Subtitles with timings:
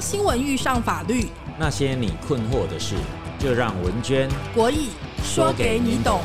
[0.00, 2.94] 当新闻遇上法律，那些你困惑的事，
[3.38, 4.88] 就让文娟国义
[5.22, 6.22] 说给你懂。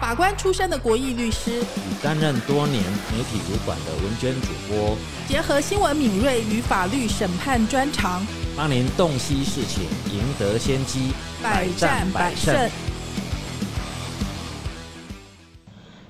[0.00, 2.80] 法官出身的国义律师，与担任多年
[3.10, 4.96] 媒体主管的文娟主播，
[5.26, 8.24] 结合新闻敏锐与法律审判专长，
[8.56, 9.82] 帮您洞悉事情，
[10.12, 11.12] 赢得先机，
[11.42, 12.70] 百战百胜。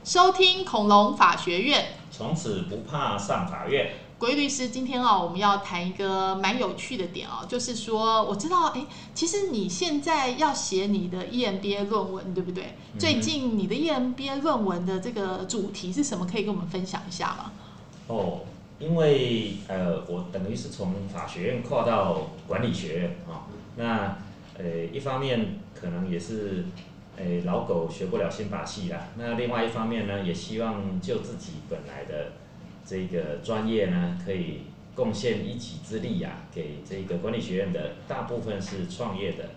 [0.05, 3.93] 收听恐龙法学院，从此不怕上法院。
[4.23, 12.75] 国义律师，今天啊，我们要谈一个蛮有趣的点哦，就是说，我知道，哎，其实你现在要写你的 EMBA 论文，对不对？
[13.01, 16.25] 最近你的 EMBA 论文的这个主题是什么？
[16.25, 17.51] 可以跟我们分享一下吗？
[18.07, 18.43] 哦，
[18.79, 24.19] 因为呃，我等于是从法学院跨到管理学院啊，那
[24.57, 26.67] 呃，一方面可能也是，
[27.17, 29.09] 诶，老狗学不了新把戏啦。
[29.17, 32.35] 那另外一方面呢，也希望就自己本来的。
[32.93, 34.65] 这个专业呢，可以
[34.95, 39.49] 贡献一己之力啊，给这个管理学院的大部分是创业的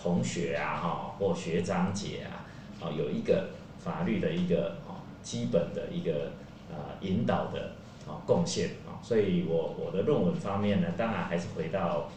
[0.00, 2.46] 同学啊，哈，或学长姐啊，
[2.80, 3.48] 啊，有一个
[3.80, 6.30] 法律的一个啊基本的一个
[6.70, 7.72] 呃引导的
[8.06, 12.08] 啊贡献啊，所以我我的论文方面呢，当然还是回到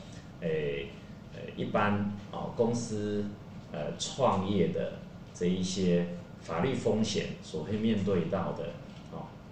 [0.41, 0.89] 诶
[1.33, 1.93] 呃一般
[2.31, 3.25] 啊公司
[3.71, 4.99] 呃创业的
[5.33, 6.05] 这一些
[6.43, 8.65] 法律风险所会面对到的。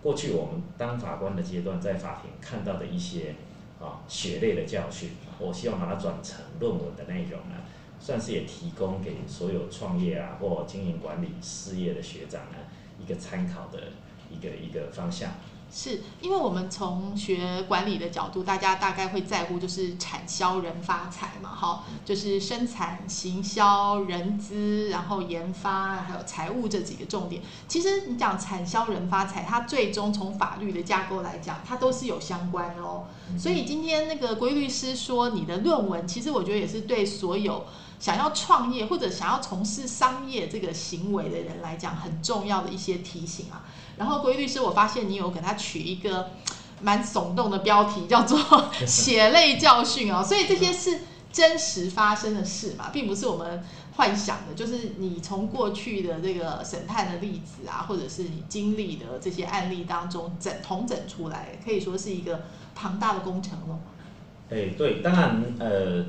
[0.07, 3.35] 过去我们当法官的阶段，在法庭看到的一些
[3.77, 7.57] 啊血泪的教训，我希望把它转成论文的内容呢，
[7.99, 12.57] 算是也提供给所有创业啊或经营管理事业的学长呢
[12.97, 13.89] 一个参考的
[14.31, 15.31] 一个一个方向。
[15.71, 27.41] 是因为我们从学管理的角度，大家大概会在乎就是产销人发财嘛，哈，就是生产、行销、人资，然后研发，还有财务这几个重点。
[27.67, 33.05] 其实你讲产销人发财，它最终从法律的架构来讲，它都是有相关的哦。
[33.37, 37.65] 所以今天那个规律师说你的论文，其实我觉得也是对所有
[37.99, 43.65] 想要创业或者想要从事商业这个行为的人来讲，很重要的一些提醒啊。
[43.97, 46.29] 然后，国律师，我发现你有给他取一个
[46.81, 48.39] 蛮耸动的标题，叫做
[48.85, 50.23] “血泪教训”哦。
[50.23, 50.99] 所以这些是
[51.31, 53.63] 真实发生的事嘛，并不是我们
[53.95, 54.53] 幻想的。
[54.53, 62.43] 就是你从过去的这个审判的例子啊，或者是你经历的这些案例当中整统整出来，可以说是一个
[62.75, 63.79] 庞大的工程了。
[64.51, 66.05] 哎，对，当然，呃，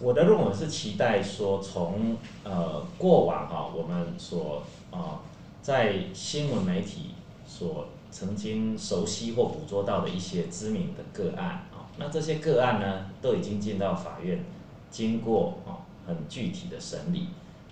[0.00, 5.20] 我的论文是期待说，从呃过往哈，我们所啊。
[5.60, 7.10] 在新闻媒体
[7.46, 14.42] 所曾经熟悉或捕捉到的一些知名的个案啊，那这些个案呢，都已经进到法院，
[14.90, 17.26] 经过啊很具体的审理，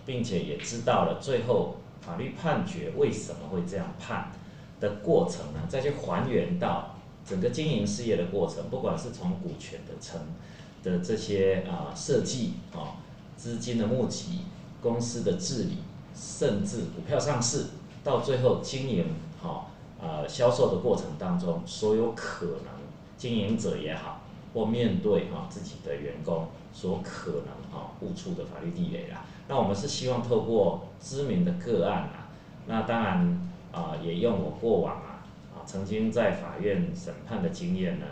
[0.05, 4.31] 并且也知道了最后法律判决为什么会这样判
[4.79, 10.21] 的过程呢，再去还原到整个经营事业的过程，不管是从股权的成
[10.87, 13.03] 的这些啊设计啊，
[13.37, 14.43] 资金的募集，
[14.81, 15.79] 公司的治理，
[16.15, 17.67] 甚至股票上市。
[18.05, 19.05] 到最后经营
[19.43, 19.67] 哈
[20.01, 22.87] 呃销售的过程当中，所有可能
[23.19, 24.21] 经营者也好，
[24.55, 32.31] 或面对哈自己的员工所可能哈误触的法律地雷啦，那我们是希望透过知名的个案啊，
[32.69, 38.07] 那当然啊也用我过往啊啊曾经在法院审判的经验呢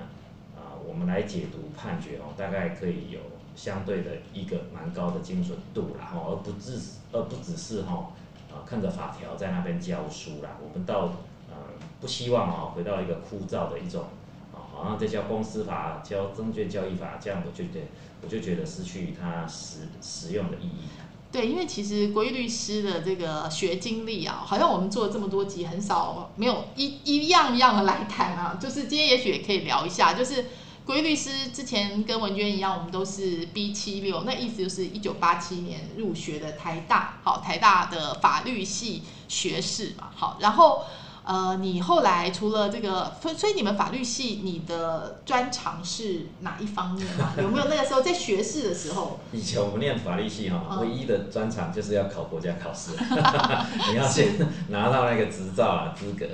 [0.86, 3.20] 我们来解读判决哦，大概可以有
[3.56, 8.12] 相对的一个蛮高的精准度啦哈，而不只是而不只是哈。
[8.52, 11.10] 啊，看着法条在那边教书啦，我们到
[11.50, 11.56] 呃
[12.00, 14.04] 不希望啊回到一个枯燥的一种
[14.52, 17.88] 啊，好像在教公司法、教证券交易法这样，我就觉
[18.22, 20.84] 我就觉得失去它实实用的意义。
[21.32, 30.44] 对，因为其实国义律师的这个学经历啊，好像我们做了这么多集，很少没有一一样一样的来谈啊，就是今天也许也可以聊一下，就是。
[30.86, 40.82] 规律师之前跟文娟一样，我们都是 B 七六，那意思就是一九八七年入学的台大，好，台大的法律系学士嘛，好，然后
[41.24, 47.32] 呃，你后来除了这个，所以你们法律系你的专长是哪一方面啊？
[47.40, 49.18] 有没有那个时候在学士的时候？
[49.32, 52.90] 以前我们念法律系哈，唯一的专长就是要考国家考试，
[53.90, 54.34] 你要先
[54.68, 56.26] 拿到那个执照啊资格。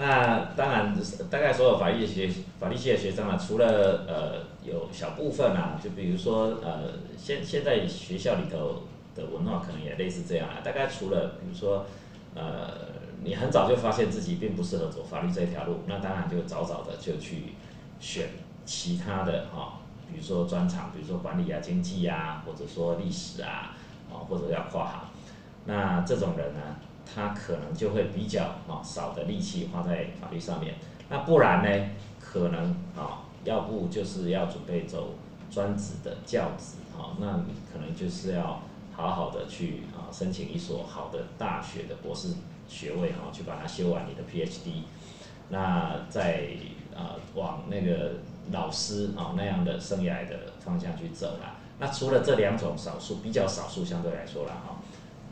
[0.00, 0.96] 那当然，
[1.28, 2.30] 大概所有法律学
[2.60, 8.84] 法律系的学生啊，除了呃有小部分啊，就比如说呃现现在学校里头
[9.16, 10.62] 的文化可能也类似这样啊。
[10.62, 11.84] 大概除了比如说
[12.36, 12.70] 呃
[13.24, 17.54] 你很早就发现自己并不适合走法律这条路，那当然就早早的就去
[17.98, 18.28] 选
[18.64, 23.74] 其他的哈，比如说专长，比如说管理啊、经济啊，或者说历史啊，
[24.12, 25.00] 啊或者要跨行，
[25.64, 26.60] 那这种人呢？
[27.14, 30.74] 他可能就会比较啊少的力气花在法律上面，
[31.08, 31.90] 那不然呢，
[32.20, 35.14] 可能啊要不就是要准备走
[35.50, 38.62] 专职的教职，啊，那你可能就是要
[38.92, 42.28] 好好的去啊申请一所好的大学的博士
[42.68, 44.82] 学位，哈，去把它修完你的 PhD，
[45.48, 46.48] 那再
[46.94, 48.16] 啊往那个
[48.52, 51.56] 老师啊那样的生涯的方向去走啦。
[51.80, 54.76] 那除了这两种少数比较少数相对来说啦，哈，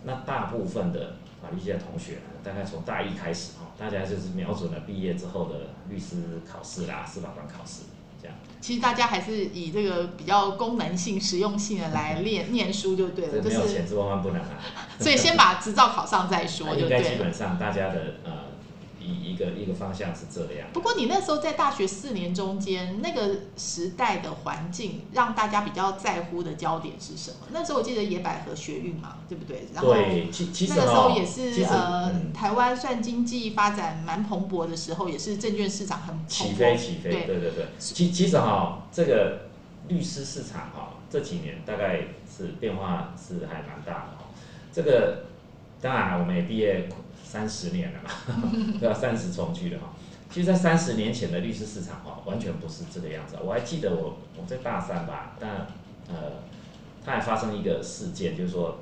[0.04, 1.16] 那大部分的
[1.46, 7.82] 法律系的同学呢，大概从大一开始哈，大家就是瞄准了毕业之后的律师考试啦、司法官考试
[8.20, 8.36] 这样。
[8.60, 14.58] 其实大家还是以这个比较功能性、实用性的来练 念书就对了，这就是没有钱是万万不能啊。
[14.98, 17.14] 所以先把执照考上再说就 应该基。
[17.16, 18.32] 本上大家的呃
[19.06, 20.68] 一一个一个方向是这样。
[20.72, 27.36] 不过你那时候在大学四年中间，那个时代的环境让大家比较在乎的焦点是什么？
[27.52, 29.68] 那时候我记得野百合学运嘛，对不对？
[29.72, 36.52] 然后那个时候哦也是呃，嗯台湾算经济发展蛮蓬勃的时候，也是证券市场很起。
[36.54, 37.66] 飞起飞，对对对对。
[37.78, 39.48] 其其实哈、这个
[39.88, 44.24] 律师市场哈、这几年大概是变化是还蛮大的哈、
[44.72, 45.26] 这个
[45.80, 46.88] 当然，我们也毕业
[47.26, 48.10] 三十年了嘛，
[48.78, 48.94] 对吧？
[48.94, 49.92] 三十重聚了哈。
[50.30, 53.40] 其实，在三十年前的律师市场哈、完全不是这个样子啊。
[53.44, 55.66] 我还记得我我在大三吧，但
[56.08, 56.42] 呃，
[57.04, 58.78] 它还发生一个事件，就是说，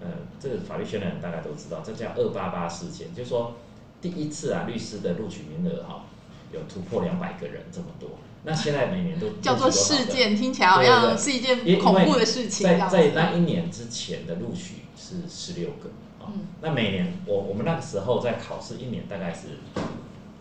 [0.00, 0.06] 呃，
[0.40, 3.56] 这个法律圈的人大概都知道，这叫二八八事件，就是说
[4.00, 6.04] 第一次啊，律师的录取名额哈、
[6.52, 8.10] 有突破两百个人这么多。
[8.44, 12.66] 那现在每年都 叫做事件，听起来好像是一件恐怖的事情。
[12.66, 16.46] 这在在那一年之前的录取是十六个啊、嗯。
[16.60, 19.58] 那每年我我们那个时候在考试，一年大概是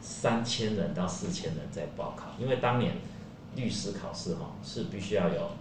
[0.02, 2.98] 三千人到四千人在报考，因为当年
[3.56, 5.52] 律师考试哈、是必须要有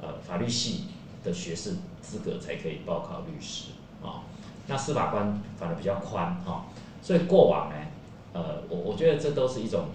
[0.00, 0.84] 呃法律系
[1.22, 3.70] 的学士资格才可以报考律师
[4.02, 4.24] 啊、
[4.66, 6.66] 那司法官反而比较宽哈、
[7.00, 7.76] 所以过往呢，
[8.32, 9.86] 呃，我我觉得这都是一种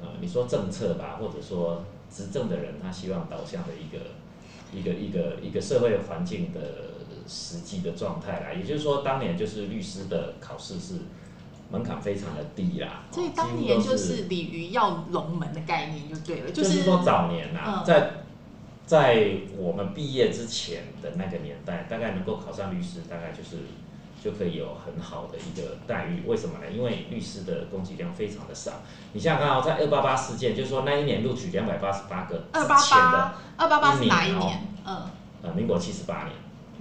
[0.00, 4.12] 呃，你说政策吧，或者说执政的人他希望导向的一个
[4.72, 6.91] 一个一个一个社会环境的
[7.32, 8.46] 实际的状态啦。
[8.54, 10.94] 也就是说，当年就是律师的考试是
[11.70, 18.10] 门槛非常的低啦，所以哦当年就是鲤鱼要龙门的概念就对了，就是是说早年呐、嗯在
[18.84, 23.56] 在我们毕业之前的那个年代，大概能够考上律师，大概就是
[24.22, 26.24] 就可以有很好的一个待遇。
[26.26, 26.70] 为什么呢？
[26.70, 28.82] 因为律师的供给量非常的少。
[29.12, 34.66] 你想想看哦，在二八八事件，就是说那一年录取两百八十八个之二八前的八，二八八是哪一年？
[34.84, 35.02] 嗯，
[35.42, 36.32] 呃，民国七十八年，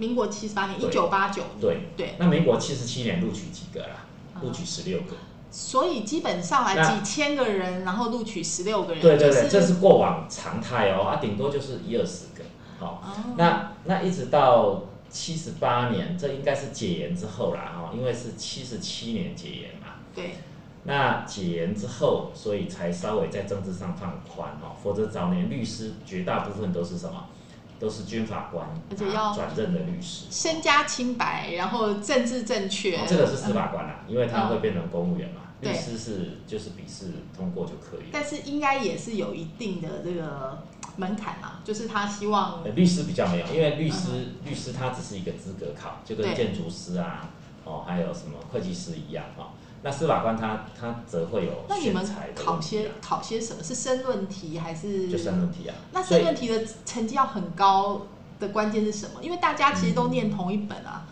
[0.02, 1.44] 民国七十八年，一九八九。
[1.62, 4.08] 对，对，那民国七十七年录取几个啦？
[4.36, 5.16] 嗯录取十六个。
[5.52, 12.44] 所以基本上来那几千个人，然后录取十六个人，对对对，就是这是过往常态哦，啊，顶多就是一二十个，
[12.80, 20.00] 好、哦那那一直到七十八年，这应该是解严之后啦，哈、因为是七十七年解严嘛。
[20.16, 20.38] 对，
[20.86, 27.26] 那解严之后，所以才稍微在政治上放宽哦，否则早年律师绝大部分都是什么？
[27.82, 30.26] 都是军法官，而且要啊转任的律师。
[30.30, 35.42] 身家清白，然后政治正确，哦这个是司法官啦，因为他嗯会变成公务员嘛。
[35.62, 37.06] 律对师是就是笔试
[37.36, 38.10] 通过就可以。
[38.12, 40.64] 但是应该也是有一定的这个
[40.98, 47.30] 门槛啊，就是他希望呃，律师比较没有，因为律师、律师他只是一个资格考，就跟建筑师啊，
[47.64, 49.48] 哦，还有什么会计师一样哦。
[49.84, 52.06] 那司法官他他则会有那你们
[52.36, 53.64] 考些啊，考些什么？
[53.64, 55.10] 是申论题还是？
[55.10, 55.76] 就申论题啊。
[55.92, 58.04] 那申论题的成绩要很高
[58.40, 59.24] 的关键是什么？
[59.24, 61.08] 因为大家其实都念同一本啊。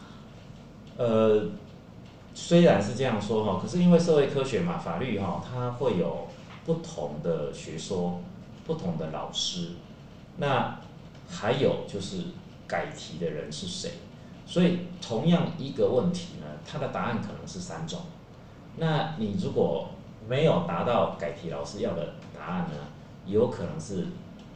[0.97, 1.47] 呃，
[2.35, 6.27] 虽然是这样说哈，可是因为社会科学嘛，法律哈，它会有
[6.65, 8.21] 不同的学说，
[8.67, 9.69] 不同的老师，
[10.37, 10.79] 那
[11.27, 12.25] 还有就是
[12.67, 13.93] 改题的人是谁，
[14.45, 18.01] 所以同样一个问题呢，它的答案可能是三种。
[18.79, 19.89] 那你如果
[20.27, 22.75] 没有达到改题老师要的答案呢，
[23.25, 24.07] 有可能是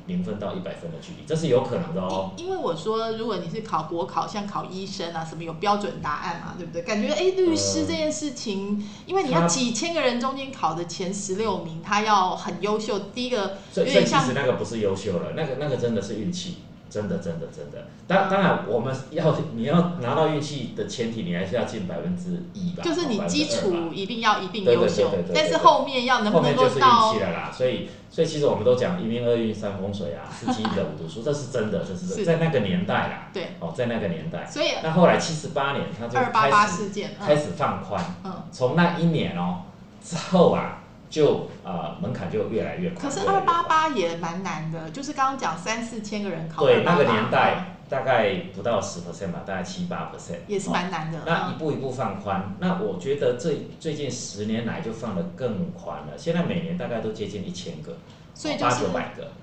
[0.07, 2.31] 零分到一百分的距离，这是有可能的哦。
[2.37, 6.83] 因因为我说，如果你是考国考，像考医生啊，什么有标准答案嘛，对不对？
[6.83, 12.99] 感觉哎，律师呃这件事情，因为你要他几千个人中间考的前十六名，他要很优秀。
[13.15, 16.57] 第一个所以，所以其实那个不是优秀了，那个那个真的是运气，
[16.93, 17.87] 真的真的真的。
[18.05, 27.51] 当当然，我们要你要拿到运气的前提，你还是要进百分之一吧，就是你哦基础一定要一定优秀但是后面要能不能后面就是运气了啦。
[27.51, 33.29] 所以，所以其实我们都讲一命二运三风水啊， 四积德五读书，这是真的，这是是在那个年代啦。
[33.33, 38.43] 对，哦，在那个年代，所以那后来七十八年，他就二八八开始事件，嗯开始放宽，嗯。
[38.51, 39.61] 从那一年哦
[40.03, 40.82] 之后啊，
[41.13, 43.07] 就呃门槛就越来越宽。
[43.07, 51.19] 可是二八八也蛮难的，就是刚刚讲三四千个人考对，那个年代大概不到十 percent 吧，大概七八 percent，也是蛮难的。
[51.23, 57.95] 那一步一步放宽，那我觉得最最近十年来就放得更宽了，现在每年大概都接近一千个。
[58.35, 58.85] 所以就是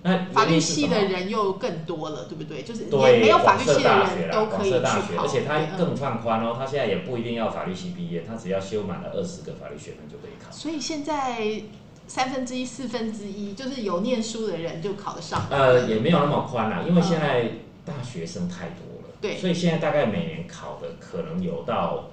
[0.02, 2.62] 那法律系的人又更多了，对不对？
[2.62, 4.80] 就是对，没有法律系的人都可以去
[5.16, 10.50] 考，而且他更放宽哦，他现在也不一定要法律系毕业，他只要修满了二十个法律学分就可以考。
[10.50, 11.62] 所以现在
[12.08, 15.46] 三分之一、四分之一，就是有念书的人就考得上。
[15.50, 17.50] 呃，也没有那么宽啦，因为现在
[17.84, 22.08] 大学生太多了，对，所以现在大概每年考的可能有到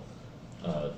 [0.61, 0.91] 呃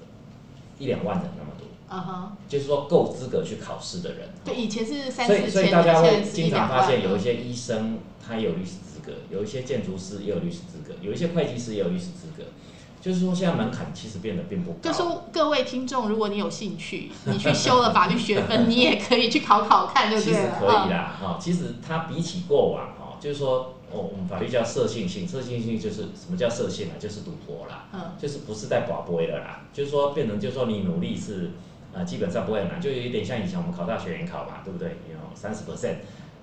[0.78, 1.68] 一两万人那么多。
[1.92, 4.30] 嗯哼，就是说够资格去考试的人。
[4.46, 12.44] 对，以前是三所以所以大家会经常发现有一些医生他有律师资格，有一些建筑师也有律师资格，有一些会计师也有律师资格。
[13.02, 14.80] 就是说现在门槛其实变得并不高。
[14.82, 20.34] 就说各位听众，如果你有兴趣，你去修了法律学分， 你也可以去考考看，对不对？
[20.34, 27.00] 其实可以啦，哈，其实它比起过往，哈，就是说，哦，我们法律叫涉性性，涉性性就是什么叫涉性啊？
[27.00, 31.52] 就是赌博啦，嗯，就是不是在保博的啦，就是说变成就是说你努力是。
[32.00, 34.90] 啊，基本上不会很难，就有一点像以前我们考大学联考嘛，对不对？
[35.12, 35.96] 有三十 percent，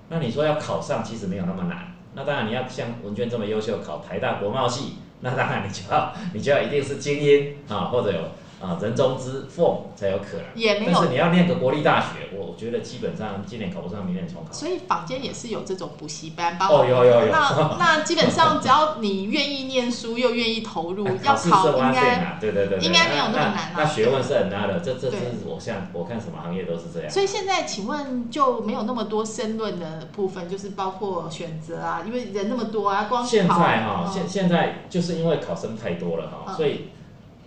[0.09, 1.93] 那你说要考上，其实没有那么难。
[2.13, 8.19] 那当然你要像文娟这么优秀，考台大国贸系，那当然你就要你就要一定是精英啊，或者有。
[8.59, 10.91] 啊，人中之凤才有可能，也没有。
[10.91, 14.51] 但是你要念个国立大学，我觉得基本上今年考不上，明年重考。
[14.51, 17.31] 所以坊间也是有这种补习班，哦，有有有。
[17.31, 23.73] 那 那基本上只要你愿意念书，又愿意投入，要考应该，对对对，应该没有那么难啊。
[23.77, 27.11] 那学问是很难的，这这是我像我看什么行业都是这样。
[27.11, 36.89] 所以现在请问就没有那么多申论的部分，就是包括选择啊，因为人那么多啊，光现在哈，现现在就是因为考生太多了哈，所以。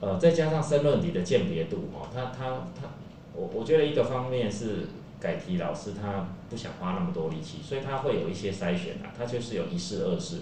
[0.00, 2.88] 呃，再加上申论题的鉴别度哦，他他他，
[3.34, 4.88] 我我觉得一个方面是
[5.20, 10.38] 改题老师他不想花那么多力气，所以他会有一些筛选啊，他就是有一试二试，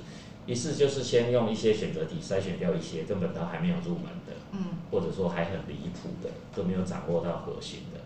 [0.47, 7.99] 一试就是先用一些选择题筛选掉一些根本都还没有入门的，嗯，或者说还很离谱的，都没有掌握到核心的，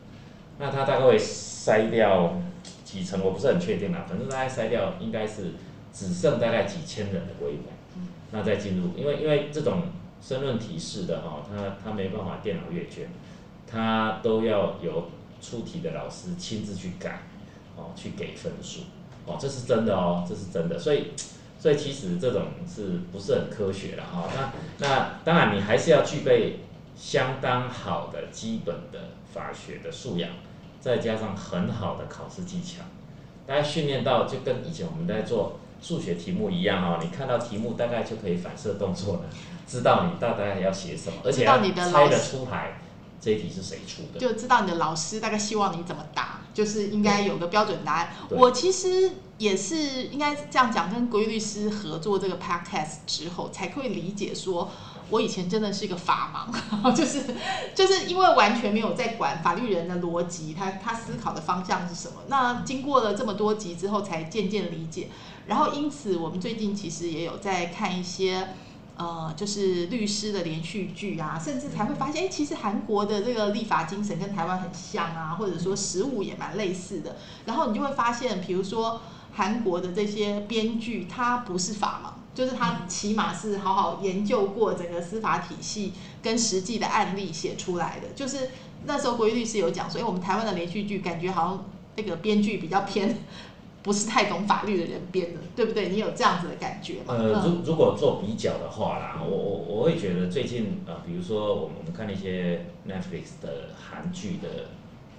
[0.58, 2.40] 那他大概会筛掉
[2.82, 5.52] 几层，我不是很确定啦，反正大概筛掉应该是
[5.92, 7.64] 只剩大概几千人的规模，
[7.96, 9.82] 嗯，那再进入，因为因为这种。
[10.22, 13.08] 申论提示的哈，他他没办法电脑阅卷，
[13.66, 15.10] 他都要由
[15.40, 17.22] 出题的老师亲自去改，
[17.76, 18.82] 哦，去给分数，
[19.26, 21.08] 哦，这是真的哦，这是真的，所以
[21.58, 24.28] 所以其实这种是不是很科学了哈？
[24.78, 26.60] 那那当然你还是要具备
[26.96, 30.30] 相当好的基本的法学的素养，
[30.80, 32.84] 再加上很好的考试技巧，
[33.44, 39.22] 大家训练到就跟以前我们在做数学题目一样哦，你看到题目大概就可以反射动作了。
[39.66, 42.78] 知道你大概要写什么，而且要猜得出来
[43.20, 48.12] 这一题是谁出的，就知道你的老师大概希望你怎么答，就是应该有个标准答案。
[48.30, 54.68] 我其实也是应该这样讲，跟国语律师合作这个 podcast 之后，才会理解说，
[55.08, 57.22] 我以前真的是一个法盲， 就是
[57.76, 62.24] 就是因为完全没有在管法律人的逻辑，他他思考的方向是什么。
[62.26, 65.10] 那经过了这么多集之后，才渐渐理解。
[65.46, 68.48] 然后因此，我们最近其实也有在看一些。
[68.96, 77.16] 呃，就是律师的连续剧啊，甚至才会发现，哎，其实韩国的这个立法精神跟台湾很像啊，或者说实务也蛮类似的。
[77.46, 79.00] 然后你就会发现，比如说
[79.32, 88.08] 韩国的这些编剧，他不是法盲，就是他起码是好好研究过整个司法体系跟实际的案例写出来的。
[88.14, 88.50] 就是
[88.84, 91.64] 那时候国语律师有讲，所以我们台湾的连续剧感觉好像
[91.96, 93.16] 那个编剧比较偏。
[93.82, 95.88] 不是太懂法律的人编的，对不对？
[95.88, 97.06] 你有这样子的感觉吗？
[97.08, 104.66] 呃，如如果做比较的话啦，我我我会觉得最近呃，比如说我们我们看那些 Netflix 的韩剧的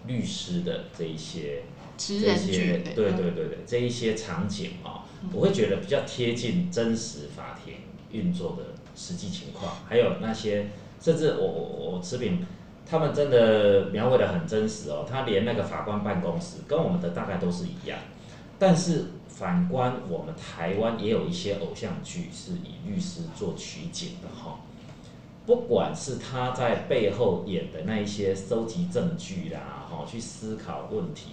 [0.07, 1.63] 律师的这一些
[1.97, 5.03] 这些，对对对对，这一些场景啊，
[5.33, 7.75] 我会觉得比较贴近真实法庭
[8.11, 10.69] 运作的实际情况，还有那些
[11.01, 12.45] 甚至我我我持平，
[12.89, 17.99] 他们真的描绘的很真实哦，他连那个法官办公室跟我们的大概都是一样。
[18.59, 24.59] 但是反观我们台湾也有一些偶像剧是以律师做取景的哈，
[25.45, 31.31] 不管是他在背后演的那一些收集证据啦，哈，去思考问题，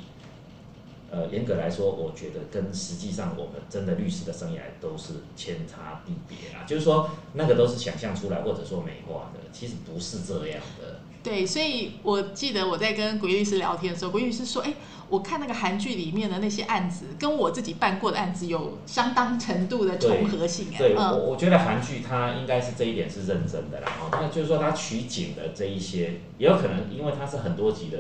[1.11, 6.65] 呃，严格来说，我觉得跟实际上我们真的律师的生涯都是天差地别啦。
[6.67, 11.00] 就是说，那个都是想象出来或者说美化的，其实不是这样的。
[11.23, 14.73] 对，所以我记得我在跟鬼律师聊天的时候，鬼律师说：“哎，
[15.11, 23.93] 我看那个韩剧里面的那些案子，跟我自己办过的案子有相当程度的重合性。”哎，对我我觉得韩剧它应该是这一点是认真的啦。
[24.00, 27.99] 哦，那就是说它取景的这一些，也有可能因为它是很多集的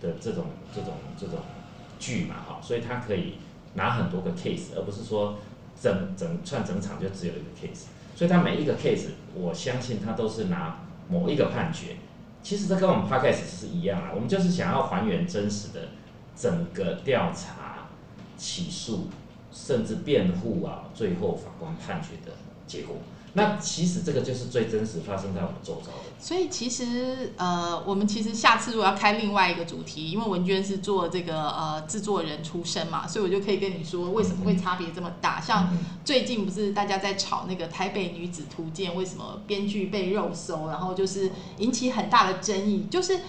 [0.00, 1.40] 的这种这种这种
[1.98, 3.34] 剧嘛，哈，所以它可以
[3.74, 5.38] 拿很多个 case，而不是说
[5.80, 11.96] 整整串整场就只有一个 case，所以它每一个 case，我相信它都是拿某一个判决。
[12.42, 15.88] 其实这跟我们 podcast 是一样啊，我们就是想要还原真实的
[16.38, 17.88] 整个调查、
[18.36, 19.08] 起诉，
[19.52, 22.96] 甚至辩护啊，最后法官判决的结果。
[23.32, 26.04] 那其实这个就是最真实发生在我们周遭的。
[26.18, 35.38] 所以其实呃，我们其实下次如果要开另外一个主题，因为文娟是做这个呃制作人出身嘛，所以我就可以跟你说为什么会差别这么大。
[35.38, 43.20] 像最近不是大家在炒那个《台北女子图鉴》，为什么编剧被肉搜，然后就是引起很大的争议，就是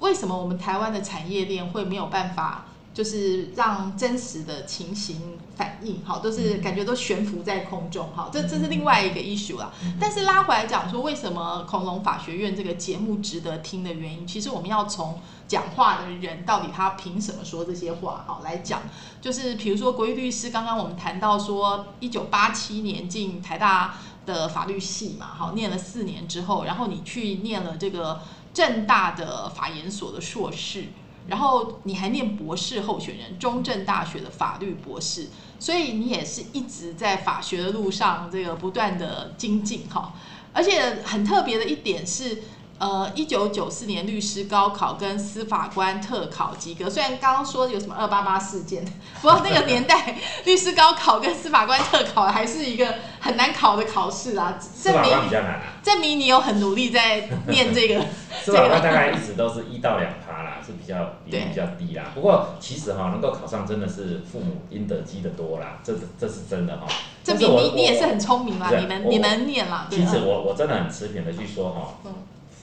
[0.00, 2.66] 为什么我们台湾的产业链会没有办法？
[2.94, 9.70] 就是让真实的情形反应，好，都是感觉都悬浮在空中，好，这这是另外一个 issue 啦。
[10.00, 18.80] 但是拉回来讲说，为什么恐龙法学院这个节目值得听的原因，其实我们要从讲话的人到底他凭什么说这些话，好来讲。
[19.20, 28.22] 就是比如说国玉律师，刚刚我们谈到说，一九八七年进台大的法律系嘛，好，念了四年之后，然后你去念了这个
[28.56, 30.84] 正大的法研所的硕士。
[31.28, 40.14] 然后你还念博士候选人，中正大学的法律博士，所以你也是一直在法学的路上这个不断的精进哈。
[40.52, 42.42] 而且很特别的一点是，
[42.78, 46.90] 呃，一九九四年律师高考跟司法官特考及格。
[46.90, 48.84] 虽然刚刚说有什么二八八事件，
[49.22, 54.58] 不过那个年代律师高考跟司法官特考还是一个很难考的考试啊。
[54.82, 55.62] 证明比较难啊。
[55.82, 58.04] 证明你有很努力在念这个。
[58.44, 60.52] 司法官大概一直都是一到两趴啦。
[60.66, 66.86] 是比较比例比较低啦，不过其实哈能够考上真的是父母应得积的多啦，这这是真的哈。
[67.22, 69.86] 证明你你也是很聪明啦，你能你能念啦。
[69.88, 72.10] 其实我我真的很持平的去说哈，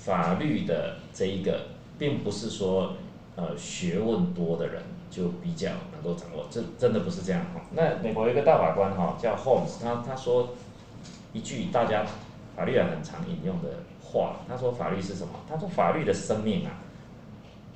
[0.04, 1.68] 法律的这一个
[1.98, 2.94] 并不是说
[3.36, 7.62] 呃学问多的人就比较能够掌握，这真的不是这样哈。
[7.72, 10.50] 那美国有一个大法官哈叫 Holmes，他他说
[11.32, 12.06] 一句大家
[12.56, 13.70] 法律人很常引用的
[14.04, 15.34] 话，他说法律是什么？
[15.50, 16.80] 他说法律的生命啊。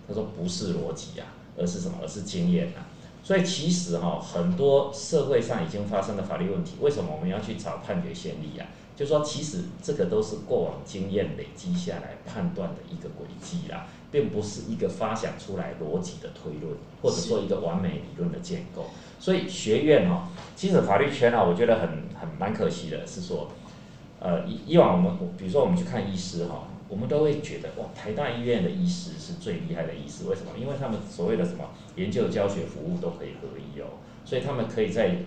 [0.08, 1.98] 他说不是逻辑啊，而是什么？
[2.02, 2.88] 而是经验啊。
[3.24, 8.66] 所以其实哈，很多社会上已经发生的法律问题，为什么我们要去找判决先例啊？
[8.98, 18.88] 就说其实这个都是过往经验累积下来判断的一个轨迹啦，并不是一个发想出来逻辑的推论，或者说一个完美理论的建构。
[19.20, 20.24] 所以学院哦，
[20.56, 23.52] 其实法律圈啊，我觉得很很蛮可惜的，是说，
[24.20, 26.68] 呃，以以往我们比如说我们去看医师哈。
[26.90, 30.52] 我们都会觉得哇，台大医院的医师是最厉害的医师，为什么？
[30.58, 31.66] 因为他们所谓的什么
[31.98, 35.18] 研究、教学、服务都可以合一哦，所以他们可以在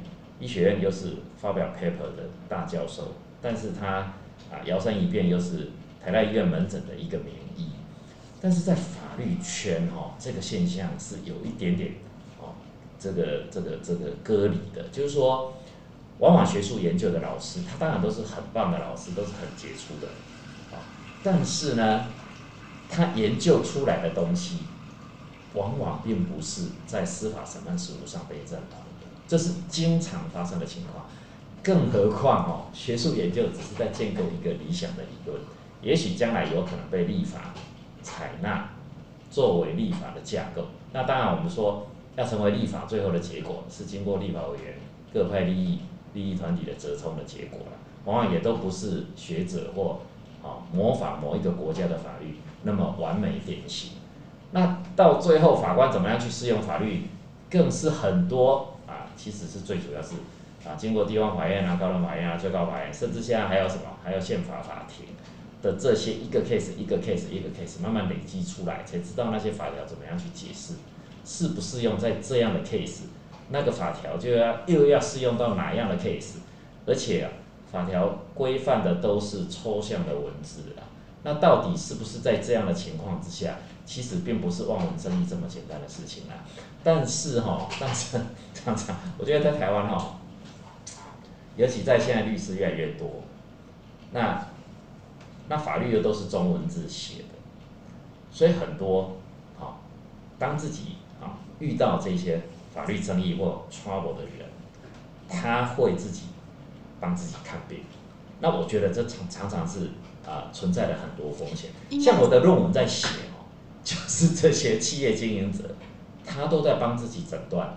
[0.41, 3.09] 医学院又是发表 paper 的大教授，
[3.43, 3.89] 但是他
[4.51, 5.71] 啊摇身一变又是
[6.05, 7.71] 台大医院门诊的一个名医，
[8.41, 11.93] 但是在法律圈哈，这个现象是有一点点
[12.41, 12.55] 哦，
[12.99, 15.55] 这个这个这个割离的，就是说，
[16.19, 20.09] 往往学术研究的老师，他当然都是很棒的老师，都是很杰出的
[20.75, 20.81] 啊。
[21.23, 22.07] 但是呢，
[22.89, 24.59] 他研究出来的东西，
[25.55, 31.07] 往往并不是在司法审判实务上被认同的，这是经常发生的情况。
[31.63, 35.41] 更何况哦，学术研究只是在建构一个理想的理论，
[35.83, 37.55] 也许将来有可能被立法
[38.03, 38.71] 采纳
[39.31, 40.67] 作为立法的架构。
[40.93, 44.75] 那当然，我们说要成为立法，最后的结果是经过立法委员
[45.13, 45.81] 各派利益
[46.15, 47.73] 利益团体的折冲的结果了，
[48.05, 50.01] 往往也都不是学者或。
[50.43, 53.91] 啊，模仿某一个国家的法律，那么完美典型。
[54.53, 57.09] 那到最后，法官怎么样去适用法律，
[57.51, 59.13] 更是很多啊。
[59.19, 60.15] 其实是最主要是
[60.65, 65.07] 啊，经过地方法院啊、高等法院啊、最高法院，甚至现在还有什么，还有宪法法庭
[65.63, 70.75] 的这些一个 case 一个 case 一个 case 慢慢累积出来，才知道那些法条怎么样去解释，
[71.25, 73.03] 适不适用在这样的 case，
[73.51, 76.39] 那个法条就要又要适用到哪样的 case，
[76.87, 77.29] 而且。
[77.71, 80.83] 法条规范的都是抽象的文字啊，
[81.23, 86.43] 那到底是不是在这样的情况之下，其实并不是望文生义这么简单的事情啊。
[86.83, 88.19] 但是哈，但是
[88.53, 90.19] 常常我觉得在台湾哈，
[91.57, 93.23] 尤其在现在律师越来越多，
[94.13, 94.47] 那
[95.49, 97.29] 那法律又都是中文字写的，
[98.31, 99.17] 所以很多
[99.59, 99.79] 啊，
[100.39, 102.43] 当自己啊遇到这些
[102.75, 104.49] 法律争议或 trouble 的人，
[105.29, 106.25] 他会自己。
[107.03, 107.79] 帮自己看病，
[108.41, 109.89] 那我觉得这常常常是
[110.27, 111.71] 啊存在的很多风险。
[111.99, 113.49] 像我的论文在写哦，
[113.83, 115.75] 就是这些企业经营者，
[116.27, 117.75] 他都在帮自己诊断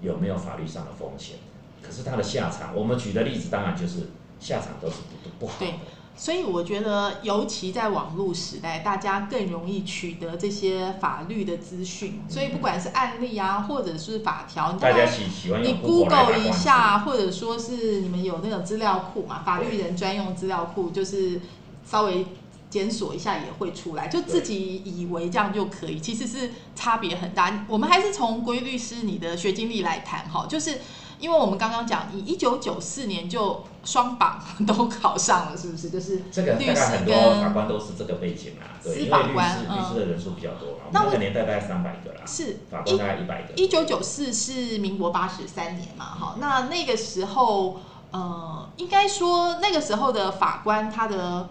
[0.00, 1.36] 有没有法律上的风险，
[1.82, 5.66] 可是他的下场，我们举的例子当然就是下场都是不不好的。
[6.14, 12.20] 所以我觉得，尤其在网络时代，大家更容易取得这些法律的资讯。
[12.28, 21.40] 所以不管是案例啊，或者是法条，大家喜喜欢你 Google 一下，或者说是你们有那种资料库嘛，法律人专用资料库，就是
[21.84, 22.26] 稍微
[22.68, 24.06] 检索一下也会出来。
[24.08, 27.64] 就自己以为这样就可以，其实是差别很大。
[27.66, 30.78] 我们还是从规律师你的学经历来谈哈，就是。
[31.22, 35.88] 因为我们刚刚讲，你一九九四年就双榜 都考上了，是不是？
[35.88, 43.54] 就是这个大概很多法官都是这个背景啊，对，因为律师律师的人数比较多嘛，那个年代大概三百个啦，是法官大概一百个。
[43.54, 47.80] 一九九四是民国八十三年嘛，哈，那那个时候，
[48.10, 51.48] 呃，应该说那个时候的法官他的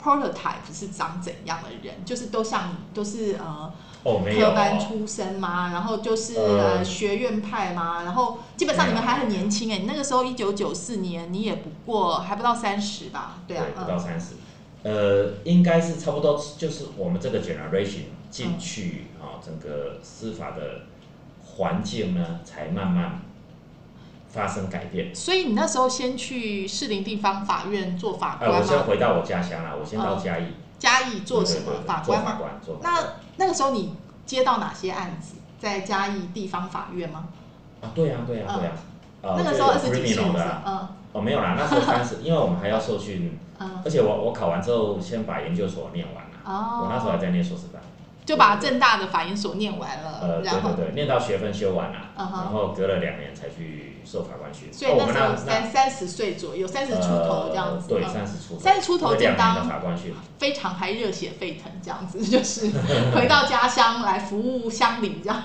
[0.00, 2.04] prototype 是长怎样的人？
[2.04, 3.72] 就是都像都是呃。
[4.04, 5.70] 科班出身吗？
[5.72, 8.04] 然后就是呃学院派吗？
[8.04, 13.38] 然后基本上你们还很年轻哎，你那个时候一九九四年，你也不过还不到三十吧？
[13.46, 14.34] 对啊，不到三十。
[14.84, 20.82] 呃，应该是差不多，就是我们这个 generation 进去啊，整个司法的
[21.44, 23.20] 环境呢，才慢慢
[24.28, 25.12] 发生改变。
[25.12, 28.58] 所以你那时候先去士林地方法院做法官吗？
[28.60, 30.44] 我先回到我家乡了，我先到嘉义。
[30.78, 32.38] 嘉义做什么法官吗？
[32.82, 33.04] 那
[33.36, 35.36] 那个时候你接到哪些案子？
[35.58, 37.24] 在嘉义地方法院吗？
[37.80, 38.72] 啊，对呀，对呀，对呀。
[39.22, 47.82] 那个时候二十几岁的，嗯，哦，没有啦，那时候三十， 因为我们还要受训，嗯，而且我我考完之后先把研究所念完了，哦，我那时候还在念硕士班。
[48.24, 54.72] 就把正大的法研所念完了，呃，对对对，念到学分修完了，然后隔了两年才去受法官训。
[54.72, 57.88] 所以那时候三三十岁左右，三十出头这样子。
[57.88, 58.60] 对，三十出头。
[58.60, 62.70] 三十出头就当法官训，非常还热血沸腾这样子，就是
[63.14, 65.42] 回到家乡来服务乡里这样。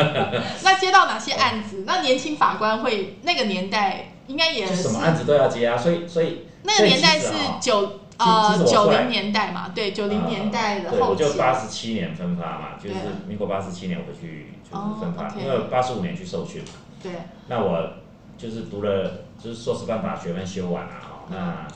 [0.62, 1.84] 那接到哪些案子？
[1.86, 8.00] 那年轻法官会那个年代应该也是什么案子都要接啊，所以所以那个年代是九。
[8.18, 11.22] 呃，九零年代嘛，对，九零年代的后期。
[11.22, 12.94] 我就八十七年分发嘛，就是
[13.28, 16.68] 民国八十七年回去就是分发，因为八十五年去受训嘛。
[17.02, 17.12] 对。
[17.48, 17.94] 那我
[18.38, 21.68] 就是读了，就是硕士班把学分修完了哈，那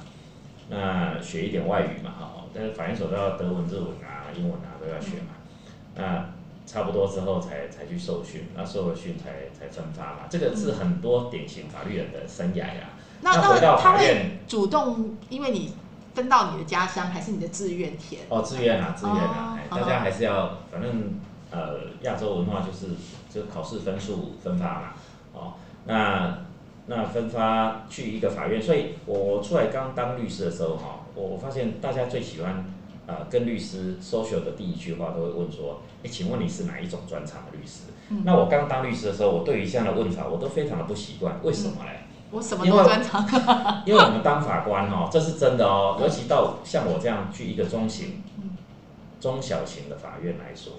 [0.68, 5.34] 那学一点外语嘛哈，但是法研所都要德文、日文啊、英文啊都要学嘛，
[5.94, 6.30] 那
[6.66, 12.90] 差不多之后才才去受训，那受了训才才分发嘛，这个是很多典型法律人的生涯呀。
[13.22, 15.72] 那那他会主动，因为你。
[16.12, 18.22] 分到你的家乡还是你的志愿填？
[18.28, 21.14] 哦，志愿啊，志愿啊，大家还是要，反正
[21.52, 22.88] 呃，亚洲文化就是
[23.32, 24.94] 就考试分数分发嘛，
[25.32, 25.54] 哦，
[25.86, 26.38] 那
[26.86, 32.64] 那分发去一个法院，所以我出来刚当律师的时候哈，我发现大家最喜欢
[33.06, 37.82] 呃跟律师 social 的第一句话都会问说，哎，请问你是哪一种专长的律师？
[38.24, 42.00] 那我刚当律师的时候，我对于这样的问法我都非常的不习惯，为什么嘞？
[42.32, 43.24] 我什么都专长，
[43.86, 45.96] 因为我们当法官哦，这是真的哦。
[46.00, 48.22] 尤其到像我这样去一个中型、
[49.20, 50.74] 中小型的法院来说，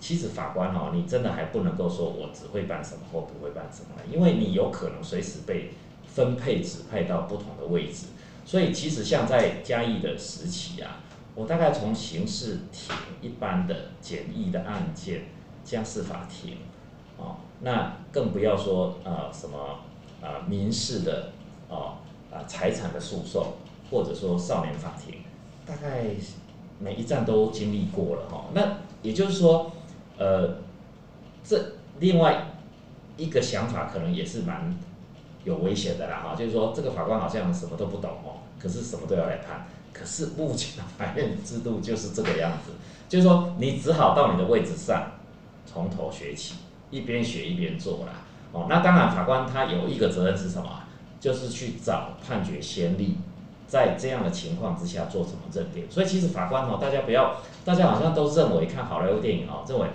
[0.00, 5.70] 其实法官哦，你真的还不能够说我只会办什么或不会办什么，因为你有可能随时被
[6.06, 8.06] 分配指派到不同的位置。
[8.44, 11.00] 所以其实像在嘉义的时期啊，
[11.34, 15.26] 我大概从刑事庭一般的简易的案件、
[15.62, 16.56] 家事法庭，
[17.16, 19.80] 哦，那更不要说呃什么。
[20.22, 21.32] 啊，民事的
[21.70, 21.94] 哦，
[22.30, 23.54] 啊，财产的诉讼，
[23.90, 25.14] 或者说少年法庭，
[25.64, 26.08] 大概
[26.78, 28.44] 每一站都经历过了哈。
[28.52, 29.72] 那也就是说，
[30.20, 30.58] 呃，
[31.42, 32.52] 这另外
[33.16, 34.76] 一个想法可能也是蛮
[35.44, 36.36] 有危险的啦哈。
[36.36, 39.66] 就是说，这个法官好像什么都不懂哦，可是什么都要来判。
[39.92, 42.72] 可是目前的法院制度就是这个样子，
[43.08, 45.12] 就是说你只好到你的位置上
[45.66, 46.56] 从头学起，
[46.90, 48.12] 一边学一边做啦。
[48.52, 50.82] 哦，那当然，法官他有一个责任是什么？
[51.18, 53.18] 就是去找判决先例，
[53.66, 55.84] 在这样的情况之下做什么认定。
[55.90, 59.86] 所以其实法官哦，大家不要，大家好像都认为看好莱坞电影哦，认为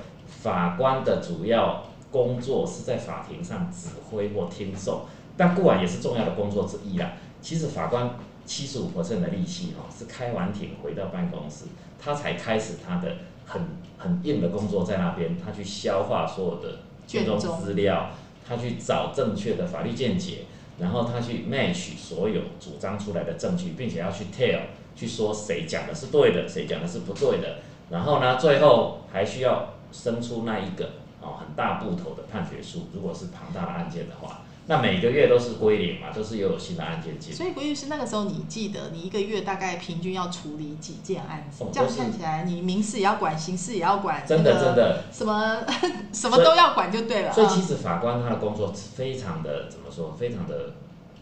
[0.45, 5.01] 法官的主要工作是在法庭上指挥或听讼，
[5.35, 7.13] 但固然也是重要的工作之一啦。
[7.41, 8.11] 其实法官
[8.45, 11.65] 七十五的力气哦，是开完庭回到办公室，
[11.99, 13.15] 他才开始他的
[13.47, 13.59] 很
[13.97, 16.77] 很硬的工作在那边，他去消化所有的
[17.07, 18.11] 卷宗资料。
[18.47, 20.41] 他去找正确的法律见解，
[20.77, 24.59] 然后他去 match 所有主张出来的证据，并且要去 tell
[24.95, 27.57] 去说谁讲的是对的，谁讲的是不对的，
[27.89, 34.41] 然后呢，最后还需要生出那一个哦很大部头的判决书，如果是庞大的案件的话。
[34.67, 37.31] 那每个月都是归零嘛，都是又有新的案件进。
[37.31, 41.65] 所以，归律师那个时候，你记得你一个月大概平均要处理几件案子？
[41.71, 45.63] 这样看起来，你民事也要管，刑事也要管，真的真的，什么
[46.11, 47.31] 什么都要管就对了。
[47.31, 50.15] 所以，其实法官他的工作非常的怎么说？
[50.17, 50.73] 非常的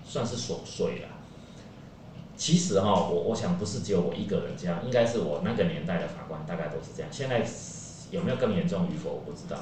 [0.06, 1.10] 算是琐碎了。
[2.38, 7.12] 其实哈，我我想不是只有我一个人这样，应该是我那个年代的法官大概都是这样。
[7.12, 7.44] 现在
[8.14, 9.58] 有没有更严重与否，我不知道。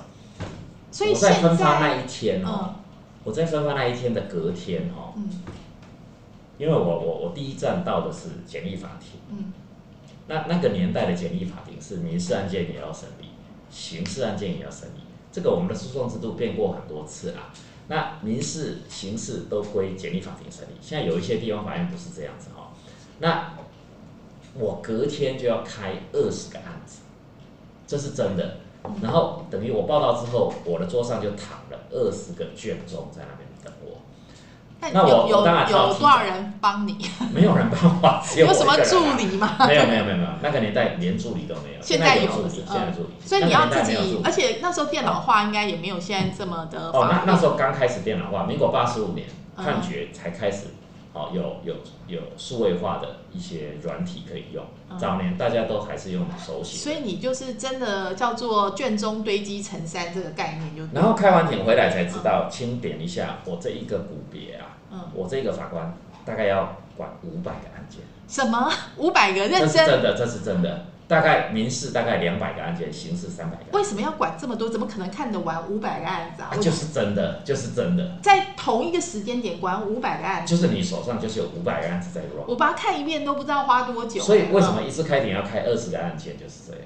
[0.91, 2.75] 所以我在分发那，一天哦，嗯。
[3.23, 5.29] 我在分发那一天的隔天哦，嗯。
[6.57, 9.51] 因为我我我第一站到的是简易法庭，嗯，
[10.27, 13.29] 那那个年代的简易法庭是民事案件也要审理，
[13.71, 17.51] 刑事案件也要审理，这个我们的诉讼制度变过很多次啦。
[17.87, 22.73] 那民事、刑事都归简易法庭审理，现在有一些地方法院不是这样子哈、
[23.17, 23.53] 那
[24.53, 27.00] 我隔天就要开二十个案子，
[27.91, 28.55] 这是真的。
[29.01, 33.97] 然后等于我报道之后，我的桌上就躺了二十个卷宗在那边等我，
[34.93, 36.97] 那我有当然有多少人帮你？
[37.35, 39.57] 没有人帮我， 有有什么助理吗？
[39.67, 47.23] 没有没有没有没有，那个年代连助理都没有，现在有助理，嗯现在助理，所以你要自己而且那时候电脑化应该也没有现在这么的哦，那。
[47.33, 49.27] 那时候刚开始电脑化，民国八十五年
[49.57, 50.67] 嗯判决才开始，
[51.13, 51.75] 哦，有有
[52.07, 54.97] 有数位化的一些软体可以用，嗯。
[54.97, 56.83] 早年大家都还是用手写的。
[56.83, 64.99] 所以你就是真的叫做卷宗堆积成山这个概念就然后开完庭回来才知道，清点一下我这一个股别啊，嗯。
[65.13, 65.93] 我这个法官
[66.23, 68.71] 大概要管五百个案件，什么？
[68.97, 69.49] 五百个？
[69.49, 70.85] 这认真，是真的，这是真的。
[71.11, 73.77] 大概民事大概两百个案件，刑事三百个。
[73.77, 74.69] 为什么要管这么多？
[74.69, 76.51] 怎么可能看得完五百个案子啊？
[76.53, 82.45] 啊，就是真的，就是真的，在同一个时间点管五百个案子，就是你手上就是有五百个案子在 run。
[82.47, 84.21] 我把它看一遍都不知道花多久。
[84.21, 86.85] 所以为什么一次开庭要开二十个案件，就是这样。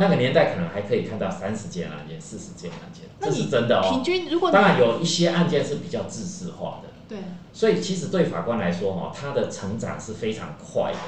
[0.00, 4.02] 那个年代可能还可以看到三十件案件、四十件案件，这那是真的哦平哦。
[4.02, 7.18] 均如果当然有一些案件是比较自式化的，对
[7.52, 10.98] 所以其实对法官来说，哈，他的成长是非常快的。